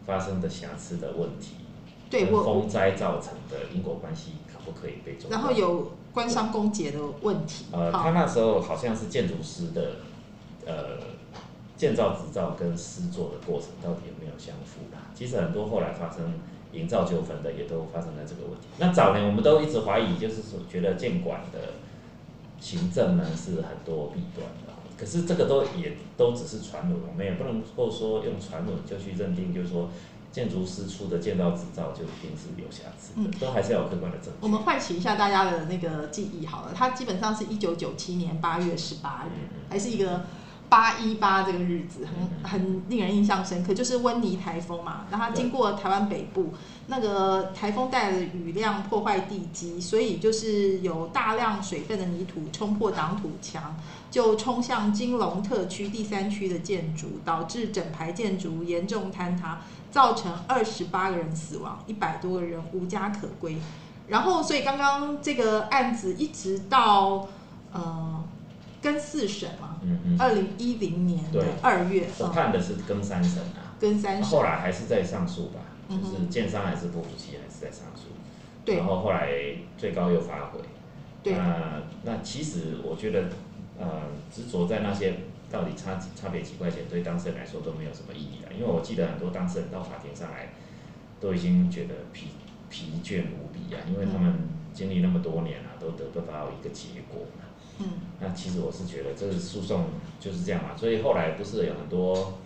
[0.05, 1.55] 发生的瑕疵的问题，
[2.09, 5.41] 对风灾造成的因果关系可不可以被中断？
[5.41, 9.97] 然后有官商勾结的问题，呃，他那时候好像是建筑师的
[10.65, 10.97] 呃
[11.77, 15.11] 建造执照跟施作的过程到底有没有相符啦？
[15.13, 16.39] 其实很多后来发生
[16.71, 18.67] 营造纠纷的也都发生在这个问题。
[18.79, 21.59] 那早年我们都一直怀疑，就是说觉得建管的
[22.61, 29.89] 行政呢是很多弊端的，可是这个都也都只是传闻，我们也不能够说用传闻就去认定，就是说
[30.35, 34.31] 建筑师出的建造执照就一定是有瑕疵的，都还是要有客观的证据。
[34.41, 40.25] 我们唤起一下大家的那个记忆好了，它基本上是一九九七年八月十八日，嗯嗯还是一个
[40.67, 43.73] 八一八这个日子，嗯很很令人印象深刻。
[43.73, 46.53] 就是温尼台风嘛，然后它经过台湾北部，
[46.87, 53.77] 那个台风带来的雨量破坏地基，所以就是有大量水分的泥土冲破挡土墙，
[54.11, 59.61] 就冲向金龙特区第三区的建筑，导致整排建筑严重坍塌，
[59.95, 63.55] 造成二十八个人死亡，一百多个人无家可归。
[64.09, 67.29] 然后，所以刚刚这个案子一直到
[67.71, 68.21] 呃
[68.81, 73.71] 跟四审嘛，嗯嗯，二零一零年的二月，我嗯，判的是更三审啊。
[73.79, 78.09] 跟三审后，来还是在上诉吧，就是建商还是不服气，还是在上诉。
[78.65, 79.29] 对然后后来
[79.77, 80.59] 最高又发回。
[81.23, 83.29] 对那那其实我觉得，
[83.79, 83.87] 呃，
[84.29, 88.51] 执着在那些到底差差别几块钱，对当事人来说都没有什么意义了。
[88.53, 90.49] 因为我记得很多当事人到法庭上来，
[91.19, 92.27] 都已经觉得疲
[92.69, 94.33] 疲倦无比啊，因为他们
[94.73, 97.45] 经历那么多年啊，都得不到一个结果嘛。
[97.79, 97.85] 嗯，
[98.19, 99.85] 那其实我是觉得这个诉讼
[100.19, 102.39] 就是这样嘛，所以后来不是有很多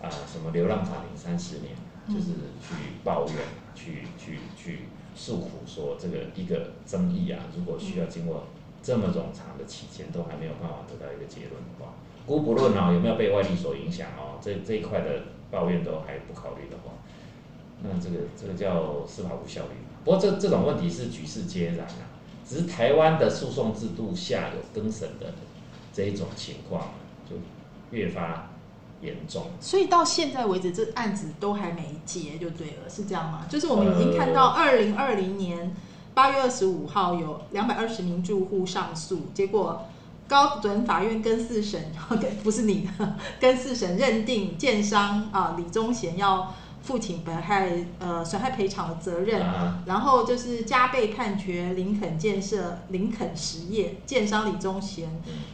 [0.00, 1.74] 啊、什么流浪法庭三十年，
[2.06, 3.34] 嗯就是去抱怨、
[3.74, 4.80] 去去去
[5.14, 8.46] 诉苦说这个一个争议啊，如果需要经过
[8.88, 11.92] 这么冗长的期间，都还没有办法得到一个结论的话，
[12.24, 16.94] 姑不论啊有没有被外力所影响哦，这这一块的抱怨都还不考虑的话，
[17.82, 19.72] 那这个这个叫司法无效率。
[20.06, 22.08] 不过这这种问题是举世皆然啊，
[22.48, 25.34] 只是台湾的诉讼制度下有更审的
[25.92, 26.88] 这一种情况，
[27.28, 27.36] 就
[27.90, 28.48] 越发
[29.02, 29.48] 严重。
[29.60, 33.44] 所以到现在为止，这案子都还没结，就对了，是这样吗？
[33.50, 35.76] 就是我们已经看到二零二零年
[36.18, 39.84] 八月二十五号有两百二十名住户上诉，结果
[40.26, 41.80] 高等法院跟四审，
[42.42, 46.52] 不是你的，跟四审认定建商啊李宗贤要。
[46.80, 49.44] 负起损害呃损害赔偿的责任，
[49.84, 55.06] 然后就是加倍判决林肯建设、林肯实业、建商李宗贤、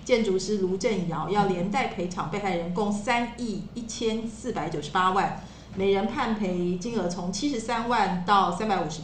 [0.05, 5.43] 建筑师卢振尧要连带赔偿被害人共三亿一千四百九十八万，
[5.75, 9.01] 每人判赔金额从七十三万到三百五十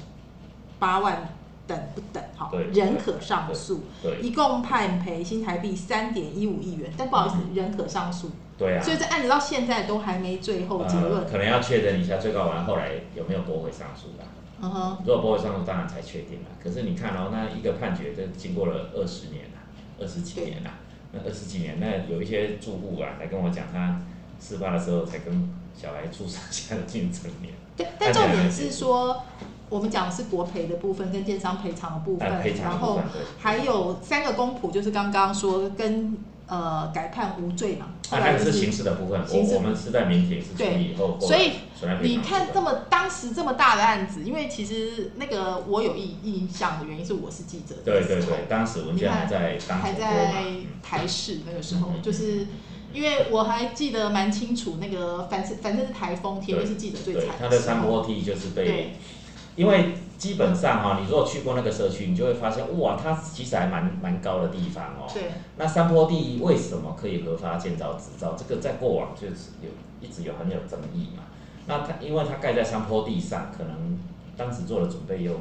[0.79, 1.35] 八万
[1.71, 2.21] 等不等？
[2.37, 3.85] 哈，人可上诉，
[4.21, 8.31] 一共判赔新台币三点一五亿元，但不好意思，人可上诉。
[8.59, 11.25] 对啊，所以这案子到现在都还没最后结论。
[11.27, 14.25] 可能要确认一下最高法院后来有没有驳回上诉吧。
[14.61, 16.49] 嗯哼，如果驳回上诉，当然才确定了。
[16.63, 19.61] 可是你看哦，那一个判决，这经过了二十年了，
[20.01, 20.71] 二十几年了。
[21.13, 24.01] 那二十几年，那有一些住户啊来跟我讲，他
[24.39, 27.55] 事发的时候才跟小孩出生，现在进成年。
[27.77, 29.23] 对，但重点是说，
[29.71, 32.29] 我们讲的是国赔的部分跟建商赔偿的部分，
[32.63, 33.01] 然后
[33.39, 36.19] 还有三个公仆，就是刚刚说跟。
[36.51, 37.91] 呃，改判无罪嘛？
[38.11, 41.53] 那个是刑事的部分，我我们是在民庭是处理以后，所以
[42.03, 50.45] 你看这么当时这么大的案子，因为其实那个我有印印象的原因是我是记者，对对对，当时文件还在还在
[50.83, 52.49] 台视那个时候，就是
[52.93, 58.97] 因为我还记得蛮清楚，那个反正反正是台风天，就是记者最惨，他的山坡梯就是被，
[59.61, 59.95] 因为。
[60.21, 65.09] 基本上哈，你如果去过那个社区，你就会发现，哇，它其实还蛮蛮高的地方哦。
[65.11, 65.23] 对。
[65.57, 68.37] 那山坡地为什么可以合法建造执照？
[68.37, 71.23] 这个在过往就是有一直有很有争议嘛。
[71.67, 73.99] 那它因为它盖在山坡地上，可能
[74.37, 75.33] 当时做的准备又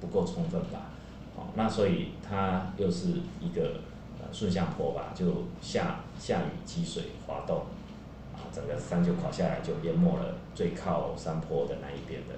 [0.00, 0.92] 不够充分吧。
[1.34, 3.08] 哦，那所以它又是
[3.40, 3.80] 一个
[4.20, 5.26] 呃顺向坡吧，就
[5.60, 7.62] 下下雨积水滑动，
[8.36, 12.36] 啊，整个山就垮下来，就淹没了最靠山坡的那一边的。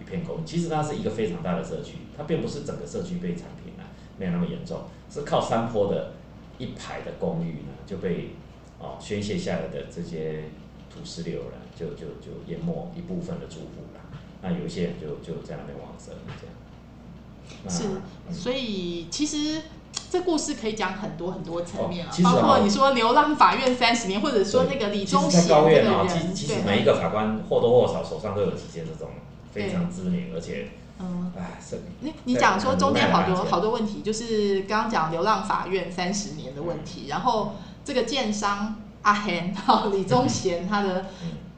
[0.00, 3.84] 一片空，其实它是一个非常大的社区，它并不是整个社区被铲平了，
[4.16, 6.14] 没有那么严重，是靠山坡的
[6.58, 8.30] 一排的公寓呢就被
[8.78, 10.44] 哦宣泄下来的这些
[10.92, 14.00] 土石流了，就就就淹没一部分的住户了，
[14.42, 16.54] 那有一些人就就在那边往生这样。
[17.68, 18.00] 是，
[18.32, 19.62] 所以其实
[20.08, 29.10] 这故事可以讲很多很多层面啊，包括你说流浪法院三十年，或者说那个李宗贤这个人，其实每一个法官或多或少手上都有几件这种。
[29.50, 31.58] 非常知名，而且，嗯，哎，
[32.00, 41.06] 你你讲说中间好多好多问题，就是刚刚讲流浪法院三十年的问题，然后这个建商阿 henn 哈李宗贤他的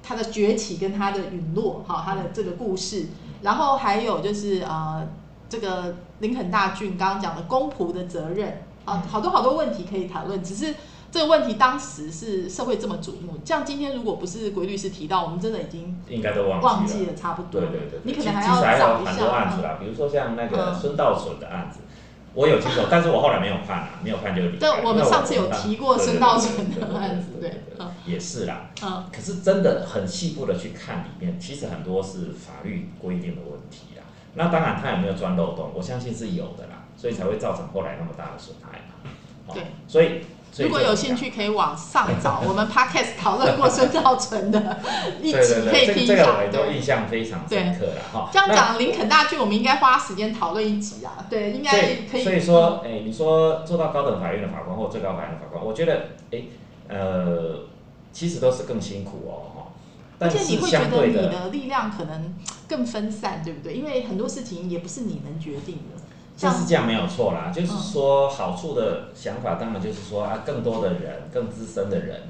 [0.02, 3.08] 他的崛起跟他的陨落哈他的这个故事，
[3.42, 5.06] 然后还有就是呃
[5.48, 10.74] 这个林肯大郡刚刚讲的公仆的责任啊，好多好多问题可以讨论，只是。
[11.12, 17.60] 这个问题当时是社会这么瞩目，像今天如果不是鬼律师提到，我们真的已经应该都忘记了差不多。
[17.60, 19.12] 对对对，你可能还要找一下。
[19.12, 21.80] 很多案子啦，比如说像那个孙道存的案子，
[22.32, 27.60] 我有听说， 但是我后来没有判啊，没有判就离对，我们上次有提过孙道存的案子，对，
[28.06, 28.70] 也是啦。
[28.82, 34.02] 嗯，可是真的很细部的去看里面，其实很多是法律规定的问题啦。
[34.32, 39.10] 那当然他有没有钻漏洞，我相信是有的啦，所以才会造成后来那么大的损害嘛。
[39.52, 40.22] 对，所以。
[40.58, 44.78] 如果有兴趣，可以往上找我们 podcast 讨论过孙兆存的
[45.22, 45.38] 一集，
[45.70, 46.14] 可以听一下。
[46.14, 48.28] 这个我都印象非常深刻了哈。
[48.30, 51.24] 这样讲林肯大剧，我们应该花时间讨论一集啊。
[51.30, 51.70] 对，应该
[52.10, 52.22] 可以。
[52.24, 56.42] 所以说，哎，你说做到高等法院的法官或最高法院的法官，我觉得，哎，
[56.88, 57.60] 呃，
[58.12, 59.68] 其实都是更辛苦哦，哈。
[60.18, 62.34] 而且你会觉得你的力量可能
[62.68, 63.72] 更分散，对不对？
[63.72, 66.01] 因为很多事情也不是你能决定的。
[66.42, 72.22] 就是这样没有错啦，就是说好处的想法，当然就是说啊，更多的人、更资深的人、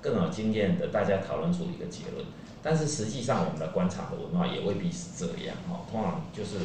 [0.00, 2.26] 更有经验的，大家讨论出一个结论。
[2.62, 5.86] 但是实际上，我们的官场的文化也未必是这样哦。
[5.88, 6.56] 通常就是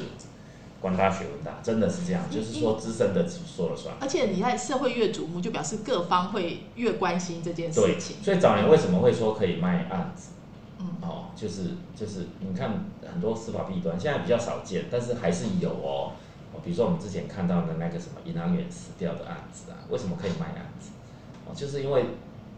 [0.82, 3.96] 官大学问大，真的是这样，就是说资深的说了算。
[4.02, 8.18] 而且你在社会越瞩目，就表示各方会越关心这件事情。
[8.24, 10.30] 所以早年为什么会说可以卖案子？
[10.80, 16.14] 嗯，哦，就是就是你看很多司法弊端，现在比较少见，但是还是有哦。
[16.64, 20.90] 比如说我们之前看到的那个什么银行员死掉的案子啊，为什么可以卖案子？
[21.46, 22.06] 哦，就是因为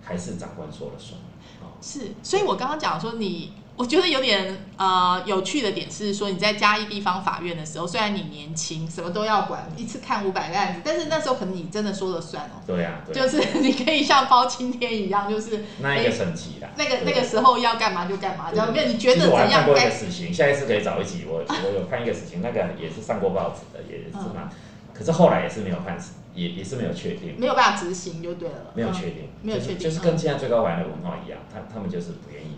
[0.02, 1.20] 还是长官说了算。
[1.62, 12.57] 哦是，所以我刚刚讲说，你我觉得有点呃有趣的点是说，你在嘉义地方法院的时候，虽然你年轻，什么都要管，一次看五百个案子，但是那时候可能你真的说了算哦。
[12.65, 16.69] 对呀、对就是你可以像包青天一样，就是那一个省级啦。
[16.75, 24.49] 那个那个时候要干嘛就干嘛，然后没有你觉得怎样看过一个该死刑，下一次可以找一集，我我有看一个死刑，那个也是上过报纸的，也是嗯，
[24.91, 28.73] 可是后来也是没有判死，也也是没有确定，没有办法执行就对了。
[28.73, 32.57] 嗯没有确定，没有确定就是就是跟现在最高法院的文化一样，他他们就是不愿意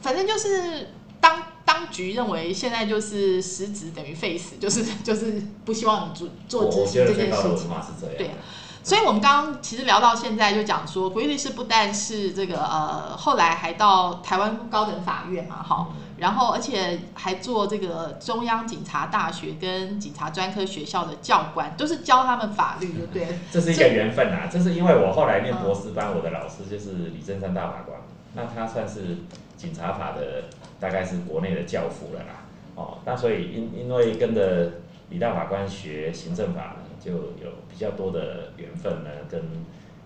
[0.00, 0.88] 反正就是
[1.20, 7.68] 当当局认为现在就是实职等于废死， 就是就是不希望你做做执行这件事情。
[7.68, 8.14] 文化是这样。
[8.16, 8.34] 对啊
[8.80, 23.38] 所以，我们刚刚其实聊到现在，就讲说，国律师不但是这个呃，后来还到台湾高等法院嘛，哈，嗯然后而且还做这个中央警察大学跟警察专科学校的教官，都是教他们法律，就对。
[23.52, 28.00] 这是一个缘分啊，这是因为我后来念嗯博士班，我的老师就是李正山大法官，
[28.34, 29.18] 那他算是
[29.58, 30.44] 警察法的
[30.80, 32.46] 大概是国内的教父了啦。
[32.76, 34.72] 哦，那所以因因为跟着
[35.10, 39.42] 李大法官学行政法呢，就有比较多的缘分呢，跟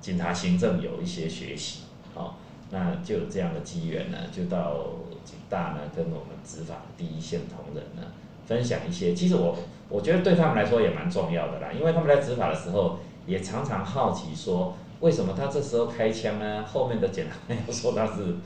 [0.00, 1.82] 警察行政有一些学习。
[2.14, 2.34] 哦，
[2.70, 4.86] 那就有这样的机缘呢，就到
[5.24, 8.10] 警大呢，跟我们执法第一线同仁呢，
[8.46, 9.14] 分享一些。
[9.14, 9.56] 其实我
[9.88, 16.64] 我觉得对他们来说也蛮重要的啦，因为他们在执法的时候，也常常好奇说，为什么他这时候开枪呢？
[16.64, 18.36] 后面的检察官又说他是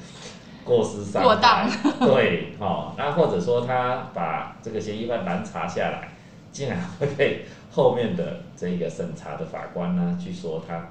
[0.67, 6.09] 过失伤害，过当对， 哦，那或者说他把这个嫌疑犯拦查下来，
[6.53, 10.89] 竟然会被后面的这个审查的法官呢，去说他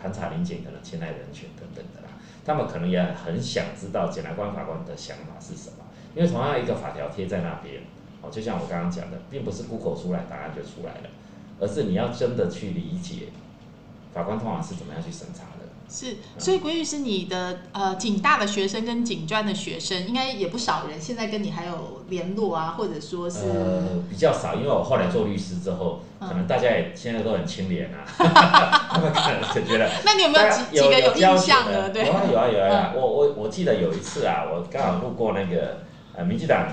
[0.00, 2.12] 盘查民警可能侵害人权等等的啦。
[2.44, 7.82] 他们可能也很想知道检察官、法官的想法是什么，因为同样一个法条贴在那边，
[8.22, 11.10] 哦，就像我刚刚讲的，并不是 Google 出来答案就出来了，
[11.58, 13.28] 而是你要真的去理解
[14.14, 15.65] 法官通常是怎么样去审查的。
[15.88, 28.02] 是，所以鬼律师，你的呃警大的学生跟警专的学生应该也不少人，现在跟你还有联络啊，或者说是、呃，比较少，因为我后来做律师之后，嗯可能大家也现在都很清廉啊，
[28.90, 29.88] 他们可能就觉得。
[30.04, 31.90] 那你有没有几几个有印象的？
[31.90, 32.92] 对有，啊有啊有啊有啊！
[32.94, 35.82] 我我我记得有一次啊，我刚好路过那个
[36.14, 36.66] 呃民进党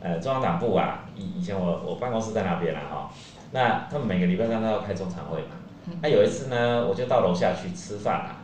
[0.00, 3.10] 呃中央党部啊，以以前我我办公室在那边啦哈，
[3.52, 5.94] 那他们每个礼拜三都要开中常会嘛嗯。
[6.02, 8.36] 那有一次呢，我就到楼下去吃饭啦，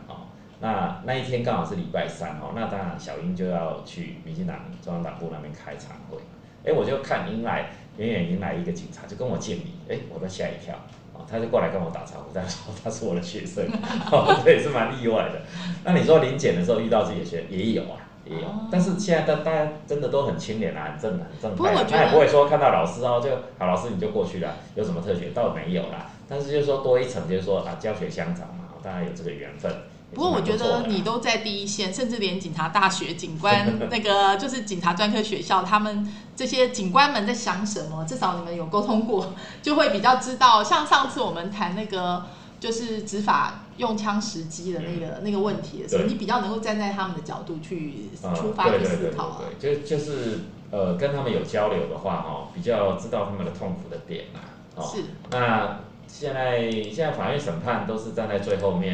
[0.61, 6.17] 那那一天刚好是礼拜三哦，那当然小英就要去民进党中央党部那边开常会，
[6.63, 10.75] 哎，我就看迎来远远迎来一个警察，就跟我见礼，哎，我都吓一跳。
[11.13, 13.65] 哦，他就过来跟我打招呼， 他说他是我的学生，
[14.11, 15.41] 哦，这也是蛮意外的。
[15.83, 26.09] 那你说临检的时候遇到自己的学生也有啊，也有，哦但是现在大大家真的都很清廉啊，很正很正派他也不会说看到老师哦就好，老师你就过去了，有什么特权倒没有啦。
[26.29, 29.69] 但是就是说多一层，就是说啊教学相长嘛，大家有这个缘分。
[30.13, 40.63] 不过我觉得你都在第一线，甚至连警察大学、警官 那个就是警察专科学校，他们这些警官们在想什么，至少你们有沟通过，就会比较知道。
[40.63, 42.25] 像上次我们谈那个
[42.59, 49.41] 就是执法用枪时机的那个、那个问题的时候，你比较能够站在他们的角度去啊出发去思考啊。
[49.59, 50.39] 对对，就就是
[50.71, 54.43] 呃跟他们有交流的话哈、比较知道他们的痛苦的点啊、
[54.75, 58.93] 哦，是，那现在现在法院审判都是站在最后面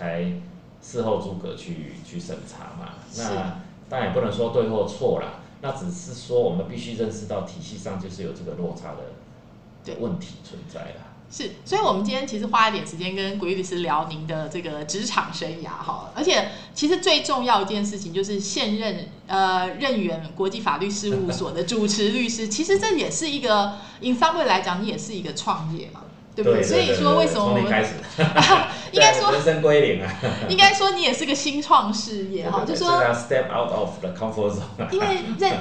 [0.00, 0.32] 才
[0.80, 9.94] 事后诸葛去去审查嘛，那当然也不能说对或错啦，那只是说我们必须认识到体系上就是有这个落差对。
[9.94, 11.06] 的问题存在啦。
[11.30, 26.00] 是，所以我们今天其实花一点时间跟鬼律师聊您的这个职场生涯哈，而且其实最重要一件事情就是现任呃任远国际法律事务所的主持律师，其实这也是一个，in some way 来讲，你也是一个创业嘛，
[26.42, 26.62] 对不对？
[26.62, 27.94] 所以说为什么我们开始，
[28.92, 30.12] 应该说人生归零啊？
[30.48, 34.88] 应该说你也是个新创事业哈，就说 step out of the comfort zone 啊。
[34.90, 35.06] 因为
[35.38, 35.52] 任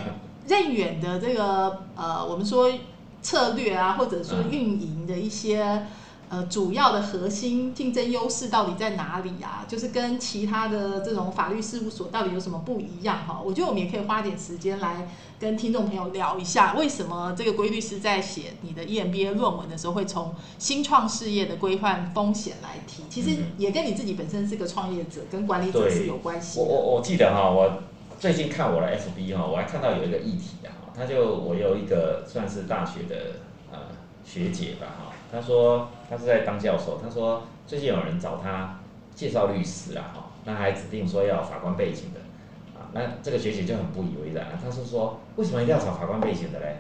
[0.48, 2.72] 任 远的这个呃，我们说
[3.22, 5.86] 策略啊，或者说嗯运营的一些
[6.30, 9.66] 呃主要的核心竞争优势到底在哪里啊？
[9.68, 13.42] 就是跟其他的这种法律事务所到底有什么不一样哈？
[13.44, 15.10] 我觉得我们也可以花点时间来
[15.40, 23.04] 跟听众朋友聊一下，为什么这个规律师在写你的 EMBA 论文的时候会从新创事业的规范风险来提？
[23.10, 26.60] 其实也跟你自己本身是个创业者跟管理者是有关系。
[26.60, 27.82] 我我我记得哈，我
[28.20, 33.16] 最近看我的 FB 哈，我还看到有一个议题啊，他就我有一个算是大学的
[33.72, 33.80] 呃
[34.26, 38.80] 学姐吧哈，她说他是在当教授，他说最近有人找他
[39.14, 42.20] 介绍律师啊哈，那还指定说要法官背景的
[42.80, 46.78] 啊，那这个学姐就很不以为然啊，她是说为什么一定要找法官背景的嘞？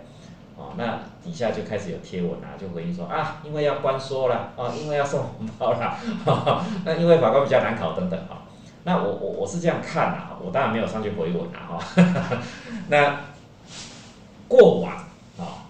[0.57, 8.43] 哦，那底下就开始有贴文啊，就回应说啊，因为要关说啦，啊，因为要送红包啦， 哈哈那因为法官比较难考等等啊。
[8.83, 12.39] 那我我我是这样看啊，我当然没有上去回文啊哈。
[12.89, 13.21] 那
[14.47, 14.93] 过往
[15.37, 15.69] 啊，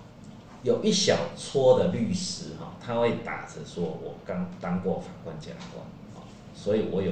[0.63, 2.53] 有一小撮的律师，
[2.89, 5.85] 他会打着说我刚当过法官、检察官
[6.15, 6.25] 啊，
[6.55, 7.11] 所以我有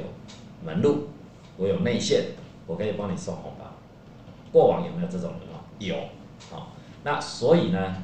[0.66, 1.10] 门路，
[1.56, 2.32] 我有内线，
[2.66, 3.66] 我可以帮你送红包。
[4.52, 5.62] 过往有没有这种人啊？
[5.78, 5.96] 有
[6.52, 6.74] 啊。
[7.04, 8.04] 那所以呢，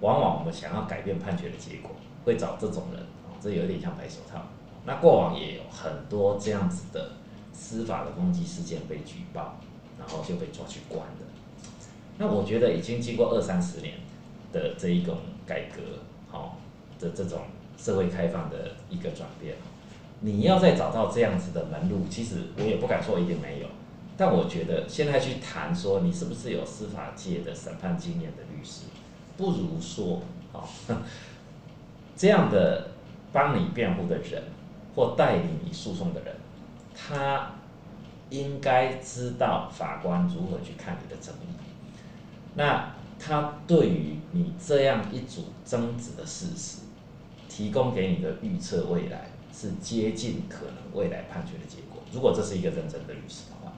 [0.00, 1.92] 往往我们想要改变判决的结果，
[2.26, 4.42] 会找这种人啊，这有点像白手套。
[4.84, 7.12] 那过往也有很多这样子的
[7.54, 9.56] 司法的攻击事件被举报，
[9.98, 11.24] 然后就被抓去关的。
[12.18, 13.94] 那我觉得已经经过二三十年
[14.52, 15.80] 的这一种改革，
[16.30, 16.58] 好，
[16.98, 17.40] 的这种
[17.76, 19.56] 社会开放的一个转变，
[20.20, 23.66] 你要再找到这样子的门路，其实我也不敢说一定没有。
[24.16, 28.86] 但我觉得现在去谈说你是不是有司法界的审判经验的律师，
[29.36, 30.20] 不如说
[30.52, 30.66] 啊，
[32.16, 32.88] 这样的
[33.32, 34.42] 帮你辩护的人
[34.96, 36.34] 或带领你诉讼的人，
[36.96, 37.52] 他
[38.30, 41.54] 应该知道法官如何去看你的争议。
[42.56, 46.78] 那他对于你这样一组争执的事实，
[47.58, 52.00] 提供给你的预测未来是接近可能未来判决的结果。
[52.12, 53.72] 如果这是一个认真的律师的话。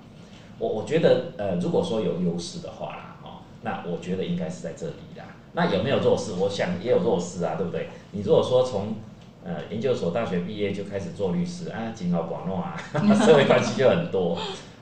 [0.59, 5.25] 我我觉得，呃，如果说有优势的话啦，哦，那我觉得应该是在这里啦。
[5.55, 6.35] 那有没有弱势？
[6.35, 7.89] 我想也有弱势啊，对不对？
[8.11, 8.97] 你如果说从
[9.43, 12.77] 呃研究所、大学毕业就开始做律师，啊，金好广诺啊，
[13.25, 14.37] 社会关系就很多。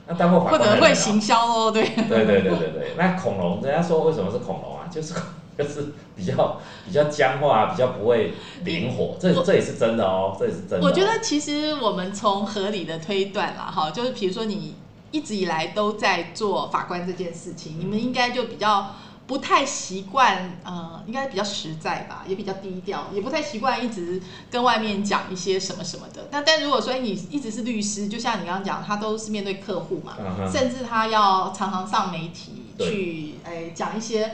[0.05, 1.83] 那当过法官或者会行销哦，对。
[1.95, 2.91] 对对对对对。
[2.97, 4.89] 那恐龙，人家说为什么是恐龙啊？
[4.91, 5.13] 就是
[5.59, 8.33] 就是比较比较僵化，比较不会
[8.63, 9.15] 灵活。
[9.19, 10.81] 这这也是真的哦，这也是真的。
[10.81, 14.75] 我觉得其实我们从合理的推断啦，哈，就是比如说你。
[15.11, 18.93] 一直以来都在做法官这件事情，你们应该就比较
[19.25, 26.27] 不太习惯，呃，应该比较实在吧，也比较低调，也不太习惯一直跟外面讲一些什么什么的。
[26.29, 30.15] 那但如果说你一直是律师，就像你刚刚讲，他都是面对客户嘛，
[30.47, 34.31] 甚至他要常常上媒体去，哎，讲一些。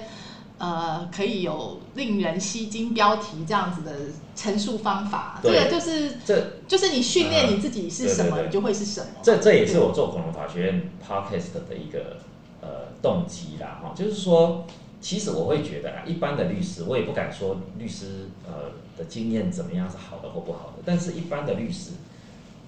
[0.58, 3.92] 呃，可以有令人吸睛标题这样子的
[4.38, 9.08] 陈述方法，这个就是这就是你训练你自己是什么，你就会是什么。
[9.22, 12.18] 这这也是我做恐龙法学院 podcast 的一个
[12.62, 14.66] 呃动机啦，哈，就是说，
[15.02, 21.92] 其实我会觉得啊，一般的律师，我也不敢说律师呃的经验怎么样是好的或不好的，但是一般的律师，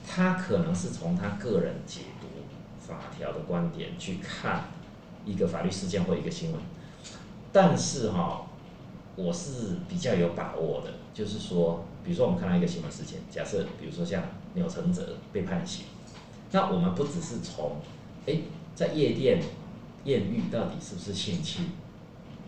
[0.05, 2.27] 他可能是从他个人解读
[2.85, 4.65] 法条的观点去看
[5.25, 6.59] 一个法律事件或一个新闻。
[7.59, 8.45] 但是哈，
[9.15, 14.21] 我是比较有把握的，就是说，比如说我们看到一个新闻事件，假设比如说像
[14.53, 15.85] 钮承泽被判刑，
[16.51, 17.77] 那我们不只是从，
[18.27, 18.41] 哎，
[18.75, 19.41] 在夜店
[20.03, 21.71] 艳遇到底是不是性侵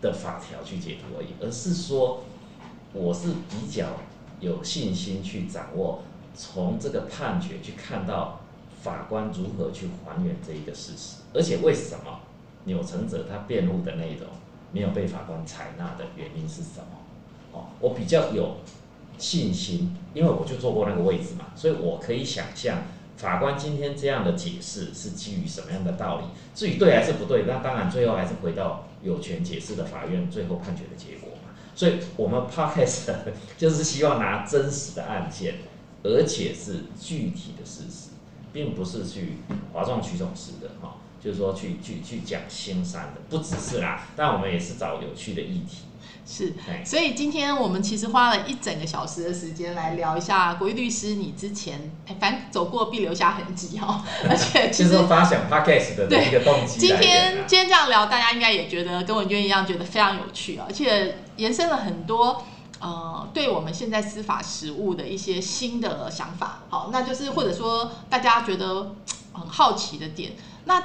[0.00, 2.22] 的法条去解读而已，而是说，
[2.92, 3.88] 我是比较
[4.38, 6.04] 有信心去掌握，
[6.36, 8.38] 从这个判决去看到
[8.80, 12.20] 法官如何去还原这一个事实，而且为什么
[12.62, 14.28] 钮承泽他辩护的内容。
[14.72, 16.98] 没有被法官采纳的原因是什么？
[17.52, 18.58] 哦，我比较有
[19.18, 22.78] 信心，因为我就坐过那个位置嘛，所以我可以想象
[23.16, 26.24] 法官今天这样的解释是基于什么样的道理。
[26.54, 31.50] 至于对还是不对，那当然最后还是回到有权解释的法院最后判决的结果嘛。
[31.74, 33.12] 所以我们 podcast
[33.58, 35.56] 就是希望拿真实的案件，
[36.02, 38.10] 而且是具体的事实，
[38.52, 39.38] 并不是去
[39.72, 40.96] 哗众取宠式的哈。
[41.22, 45.78] 就是说，去去去讲新山的，不只是啦，但我们也是找有趣的议题。
[46.26, 46.54] 是，
[46.84, 51.90] 所以今天我们其实花了一整个小时的时间来聊一下国义律师，你之前
[52.20, 54.00] 反正走过必留下痕迹哦，
[54.30, 56.78] 而且其实发想 podcast 的一个动机。
[56.78, 62.44] 今天今天这样聊，大家应该也觉得跟文娟一样，觉得非常有趣而且延伸了很多
[62.78, 66.60] 呃，对我们现在司法实务的一些新的想法。
[66.68, 68.94] 好，那就是或者说大家觉得
[69.32, 70.32] 很好奇的点，
[70.66, 70.80] 那。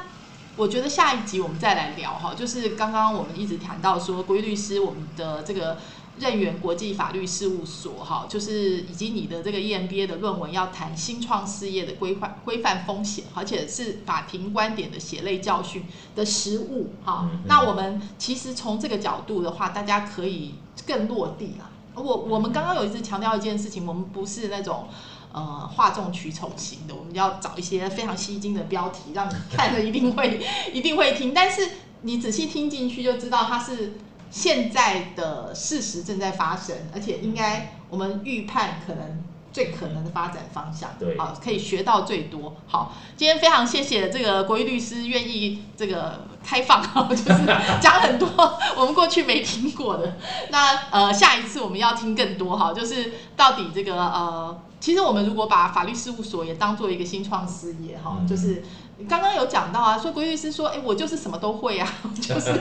[0.58, 5.78] 我觉得下一集我们再来聊哈，就是刚刚我们一直谈到说，国义律师我们的这个
[6.18, 15.84] 任源国际法律事务所哈，就是以及你的这个 EMBA 的论文要谈新创事业的规范规范风险，而且是法庭观点的血泪教训
[16.15, 17.30] 的实务哈。
[17.48, 20.56] 那我们其实从这个角度的话，大家可以
[20.88, 21.69] 更落地了。
[21.95, 24.88] 我我们刚刚有一直强调一件事情，我们不是那种。
[25.36, 30.40] 呃，哗众取宠型的，我们要找一些非常吸睛的标题，让你看了一定会
[30.72, 31.34] 一定会听。
[31.34, 31.72] 但是
[32.03, 33.98] 你仔细听进去，就知道它是
[34.32, 39.22] 现在的事实正在发生，而且应该我们预判可能
[39.52, 40.91] 最可能的发展方向。
[40.98, 42.56] 对，好，可以学到最多。
[42.68, 47.45] 好，今天非常谢谢这个国义律师愿意这个开放， 就是
[47.82, 50.16] 讲很多我们过去没听过的。
[50.49, 54.62] 那呃，下一次我们要听更多哈，就是到底这个呃。
[54.86, 58.64] 其实我们如果把法律事务所也当做一个新创事业哈，嗯就是
[59.10, 61.91] 刚刚有讲到啊，说规律师说，哎，我就是什么都会啊，
[62.22, 62.52] 就是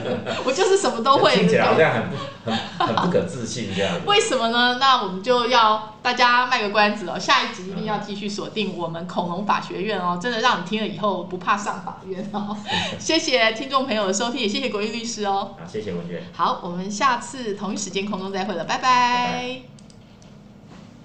[0.43, 2.15] 我就是什么都会，听起来好像很不
[2.49, 3.95] 很很不可置信这样。
[4.07, 4.77] 为什么呢？
[4.79, 12.57] 那我们就要大家卖个关子哦，下一集一定要继续锁定我们恐龙法学院哦，真的让你听了以后不怕上法院哦。
[12.97, 15.51] 谢谢听众朋友的收听，也谢谢国玉律师哦。
[15.59, 16.23] 好，谢谢文娟。
[16.33, 19.74] 好，我们下次同一时间空中再会了，拜拜拜